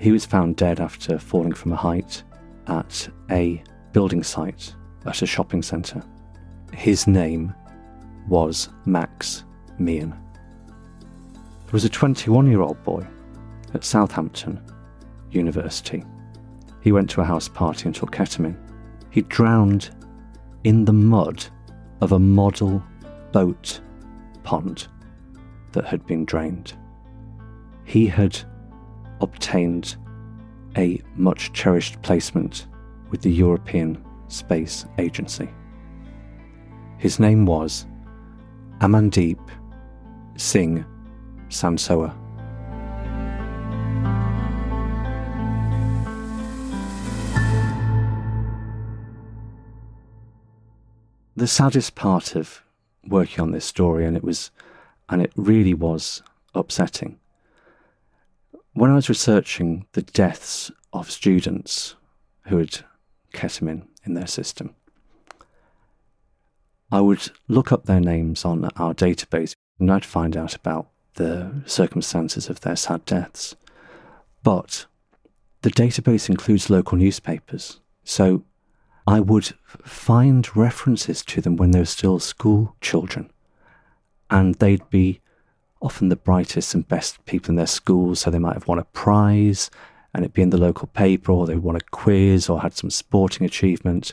He 0.00 0.12
was 0.12 0.24
found 0.24 0.56
dead 0.56 0.80
after 0.80 1.18
falling 1.18 1.52
from 1.52 1.72
a 1.72 1.76
height 1.76 2.22
at 2.68 3.06
a 3.30 3.62
building 3.92 4.22
site 4.22 4.74
at 5.04 5.20
a 5.20 5.26
shopping 5.26 5.62
centre. 5.62 6.02
His 6.72 7.06
name 7.06 7.54
was 8.26 8.70
Max 8.86 9.44
Meehan. 9.78 10.18
There 11.32 11.72
was 11.72 11.84
a 11.84 11.90
21 11.90 12.50
year 12.50 12.62
old 12.62 12.82
boy 12.82 13.06
at 13.74 13.84
Southampton 13.84 14.58
University. 15.32 16.02
He 16.80 16.92
went 16.92 17.10
to 17.10 17.20
a 17.20 17.24
house 17.24 17.48
party 17.48 17.84
and 17.84 17.94
took 17.94 18.10
ketamine. 18.10 18.56
He 19.10 19.20
drowned 19.20 19.90
in 20.64 20.86
the 20.86 20.94
mud 20.94 21.44
of 22.00 22.12
a 22.12 22.18
model 22.18 22.82
boat 23.32 23.80
pond 24.44 24.88
that 25.72 25.84
had 25.84 26.06
been 26.06 26.24
drained. 26.24 26.72
He 27.84 28.06
had 28.06 28.38
obtained 29.20 29.96
a 30.76 31.00
much 31.16 31.52
cherished 31.52 32.00
placement 32.02 32.66
with 33.10 33.22
the 33.22 33.32
European 33.32 34.02
Space 34.28 34.86
Agency. 34.98 35.48
His 36.98 37.18
name 37.18 37.46
was 37.46 37.86
Amandeep 38.80 39.40
Singh 40.36 40.84
Sansoa. 41.48 42.14
The 51.36 51.46
saddest 51.46 51.94
part 51.94 52.36
of 52.36 52.62
working 53.08 53.40
on 53.40 53.52
this 53.52 53.64
story, 53.64 54.04
and 54.04 54.14
it 54.14 54.22
was, 54.22 54.50
and 55.08 55.22
it 55.22 55.32
really 55.36 55.72
was 55.72 56.22
upsetting, 56.54 57.18
when 58.72 58.90
I 58.90 58.94
was 58.94 59.08
researching 59.08 59.86
the 59.92 60.02
deaths 60.02 60.70
of 60.92 61.10
students 61.10 61.96
who 62.46 62.58
had 62.58 62.80
ketamine 63.32 63.86
in 64.04 64.14
their 64.14 64.26
system, 64.26 64.74
I 66.92 67.00
would 67.00 67.30
look 67.48 67.72
up 67.72 67.84
their 67.84 68.00
names 68.00 68.44
on 68.44 68.64
our 68.76 68.94
database 68.94 69.54
and 69.78 69.90
I'd 69.90 70.04
find 70.04 70.36
out 70.36 70.54
about 70.54 70.88
the 71.14 71.62
circumstances 71.66 72.48
of 72.48 72.60
their 72.60 72.76
sad 72.76 73.04
deaths. 73.04 73.54
But 74.42 74.86
the 75.62 75.70
database 75.70 76.28
includes 76.28 76.70
local 76.70 76.98
newspapers, 76.98 77.80
so 78.04 78.44
I 79.06 79.20
would 79.20 79.52
find 79.66 80.56
references 80.56 81.22
to 81.24 81.40
them 81.40 81.56
when 81.56 81.70
they 81.72 81.80
were 81.80 81.84
still 81.84 82.18
school 82.18 82.76
children, 82.80 83.30
and 84.30 84.54
they'd 84.56 84.88
be 84.90 85.20
often 85.80 86.08
the 86.08 86.16
brightest 86.16 86.74
and 86.74 86.86
best 86.86 87.24
people 87.24 87.50
in 87.50 87.56
their 87.56 87.66
schools, 87.66 88.20
so 88.20 88.30
they 88.30 88.38
might 88.38 88.54
have 88.54 88.68
won 88.68 88.78
a 88.78 88.84
prize 88.84 89.70
and 90.12 90.24
it'd 90.24 90.34
be 90.34 90.42
in 90.42 90.50
the 90.50 90.58
local 90.58 90.88
paper, 90.88 91.32
or 91.32 91.46
they 91.46 91.56
won 91.56 91.76
a 91.76 91.80
quiz 91.92 92.48
or 92.48 92.60
had 92.60 92.74
some 92.74 92.90
sporting 92.90 93.46
achievement. 93.46 94.12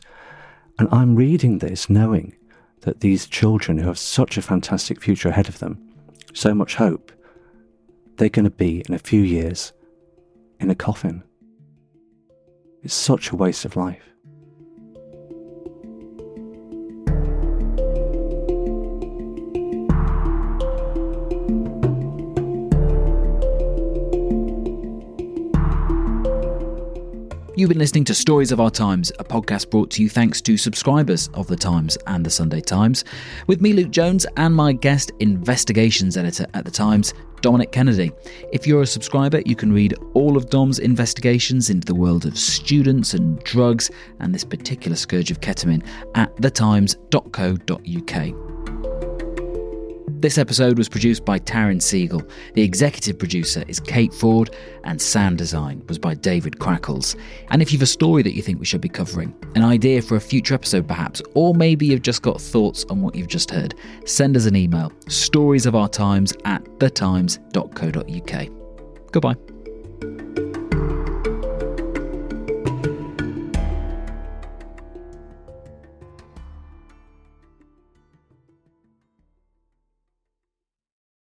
And 0.77 0.87
I'm 0.91 1.15
reading 1.15 1.57
this 1.57 1.89
knowing 1.89 2.35
that 2.81 2.99
these 2.99 3.25
children 3.25 3.79
who 3.79 3.87
have 3.87 3.97
such 3.97 4.37
a 4.37 4.41
fantastic 4.41 5.01
future 5.01 5.29
ahead 5.29 5.49
of 5.49 5.59
them, 5.59 5.81
so 6.33 6.53
much 6.53 6.75
hope, 6.75 7.11
they're 8.17 8.29
going 8.29 8.45
to 8.45 8.51
be 8.51 8.83
in 8.87 8.93
a 8.93 8.99
few 8.99 9.21
years 9.21 9.73
in 10.59 10.69
a 10.69 10.75
coffin. 10.75 11.23
It's 12.83 12.93
such 12.93 13.31
a 13.31 13.35
waste 13.35 13.65
of 13.65 13.75
life. 13.75 14.03
You've 27.57 27.69
been 27.69 27.79
listening 27.79 28.03
to 28.03 28.13
Stories 28.13 28.51
of 28.51 28.59
Our 28.59 28.69
Times, 28.69 29.11
a 29.17 29.23
podcast 29.23 29.71
brought 29.71 29.89
to 29.89 30.03
you 30.03 30.09
thanks 30.09 30.41
to 30.41 30.57
subscribers 30.57 31.27
of 31.33 31.47
The 31.47 31.55
Times 31.55 31.97
and 32.05 32.23
The 32.23 32.29
Sunday 32.29 32.61
Times, 32.61 33.03
with 33.47 33.61
me, 33.61 33.73
Luke 33.73 33.89
Jones, 33.89 34.27
and 34.37 34.53
my 34.53 34.73
guest 34.73 35.11
investigations 35.21 36.17
editor 36.17 36.45
at 36.53 36.65
The 36.65 36.71
Times, 36.71 37.15
Dominic 37.41 37.71
Kennedy. 37.71 38.11
If 38.53 38.67
you're 38.67 38.83
a 38.83 38.85
subscriber, 38.85 39.41
you 39.43 39.55
can 39.55 39.73
read 39.73 39.95
all 40.13 40.37
of 40.37 40.51
Dom's 40.51 40.77
investigations 40.77 41.71
into 41.71 41.87
the 41.87 41.95
world 41.95 42.27
of 42.27 42.37
students 42.37 43.15
and 43.15 43.39
drugs 43.39 43.89
and 44.19 44.35
this 44.35 44.43
particular 44.43 44.95
scourge 44.95 45.31
of 45.31 45.41
ketamine 45.41 45.83
at 46.13 46.35
thetimes.co.uk. 46.35 48.46
This 50.19 50.39
episode 50.39 50.79
was 50.79 50.89
produced 50.89 51.25
by 51.25 51.37
Taryn 51.37 51.79
Siegel. 51.79 52.23
The 52.55 52.63
executive 52.63 53.19
producer 53.19 53.63
is 53.67 53.79
Kate 53.79 54.11
Ford, 54.11 54.49
and 54.83 54.99
sound 54.99 55.37
design 55.37 55.83
was 55.87 55.99
by 55.99 56.15
David 56.15 56.57
Crackles. 56.57 57.15
And 57.51 57.61
if 57.61 57.71
you've 57.71 57.83
a 57.83 57.85
story 57.85 58.23
that 58.23 58.33
you 58.33 58.41
think 58.41 58.59
we 58.59 58.65
should 58.65 58.81
be 58.81 58.89
covering, 58.89 59.31
an 59.53 59.63
idea 59.63 60.01
for 60.01 60.15
a 60.15 60.19
future 60.19 60.55
episode 60.55 60.87
perhaps, 60.87 61.21
or 61.35 61.53
maybe 61.53 61.85
you've 61.85 62.01
just 62.01 62.23
got 62.23 62.41
thoughts 62.41 62.83
on 62.89 63.03
what 63.03 63.13
you've 63.13 63.27
just 63.27 63.51
heard, 63.51 63.75
send 64.05 64.35
us 64.35 64.47
an 64.47 64.55
email 64.55 64.91
stories 65.07 65.67
of 65.67 65.75
our 65.75 65.87
times 65.87 66.33
at 66.45 66.63
thetimes.co.uk. 66.79 68.47
Goodbye. 69.11 69.46